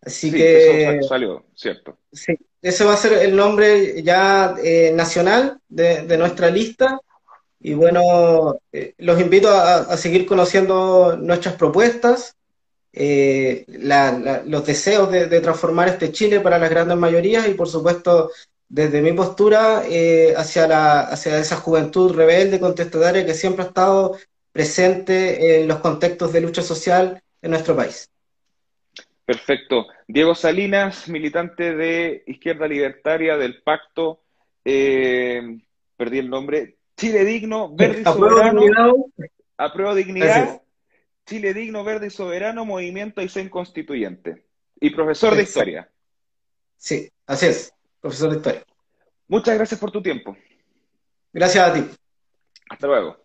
Así 0.02 0.32
que. 0.32 0.98
Eso 0.98 1.08
salió, 1.08 1.44
cierto. 1.54 1.98
Sí, 2.12 2.36
ese 2.62 2.84
va 2.84 2.94
a 2.94 2.98
ser 2.98 3.12
el 3.24 3.36
nombre 3.36 4.02
ya 4.02 4.54
eh, 4.62 4.92
nacional 4.94 5.60
de, 5.68 6.16
nuestra 6.16 6.50
lista. 6.50 7.00
Y 7.60 7.74
bueno, 7.74 8.58
eh, 8.72 8.94
los 8.98 9.20
invito 9.20 9.50
a, 9.50 9.96
seguir 9.96 10.26
conociendo 10.26 11.16
nuestras 11.16 11.54
propuestas, 11.56 12.36
eh, 12.92 13.64
los 14.46 14.66
deseos 14.66 15.10
de, 15.10 15.40
transformar 15.40 15.88
este 15.88 16.12
Chile 16.12 16.40
para 16.40 16.58
las 16.58 16.70
grandes 16.70 16.96
mayorías 16.96 17.48
y 17.48 17.54
por 17.54 17.68
supuesto 17.68 18.30
desde 18.68 19.02
mi 19.02 19.12
postura 19.12 19.82
hacia, 20.36 20.68
la, 20.68 21.00
hacia 21.00 21.38
esa 21.38 21.56
juventud 21.56 22.14
rebelde, 22.14 22.60
contestataria 22.60 23.26
que 23.26 23.34
siempre 23.34 23.64
ha 23.64 23.68
estado 23.68 24.16
presente 24.52 25.60
en 25.60 25.68
los 25.68 25.78
contextos 25.78 26.32
de 26.32 26.40
lucha 26.40 26.62
social 26.62 27.22
en 27.42 27.50
nuestro 27.50 27.76
país. 27.76 28.10
Perfecto. 29.24 29.86
Diego 30.08 30.34
Salinas, 30.34 31.08
militante 31.08 31.76
de 31.76 32.24
Izquierda 32.26 32.66
Libertaria 32.66 33.36
del 33.36 33.62
Pacto, 33.62 34.22
eh, 34.64 35.40
perdí 35.96 36.18
el 36.18 36.28
nombre, 36.28 36.78
Chile 36.96 37.24
Digno, 37.24 37.72
Verde 37.72 38.00
y 38.00 38.04
Soberano, 38.04 38.62
Apruebo 39.56 39.94
Dignidad, 39.94 40.60
Chile 41.30 41.54
Digno, 41.54 41.84
Verde 41.84 42.08
y 42.08 42.10
Soberano, 42.10 42.64
Movimiento 42.64 43.20
Aysén 43.20 43.48
Constituyente. 43.48 44.46
Y 44.80 44.90
profesor 44.90 45.36
de 45.36 45.44
Historia. 45.44 45.88
Sí, 46.76 47.08
así 47.24 47.46
es, 47.46 47.72
profesor 48.00 48.30
de 48.30 48.36
Historia. 48.38 48.64
Muchas 49.28 49.54
gracias 49.54 49.78
por 49.78 49.92
tu 49.92 50.02
tiempo. 50.02 50.36
Gracias 51.32 51.68
a 51.68 51.72
ti. 51.72 51.88
Hasta 52.68 52.86
luego. 52.88 53.16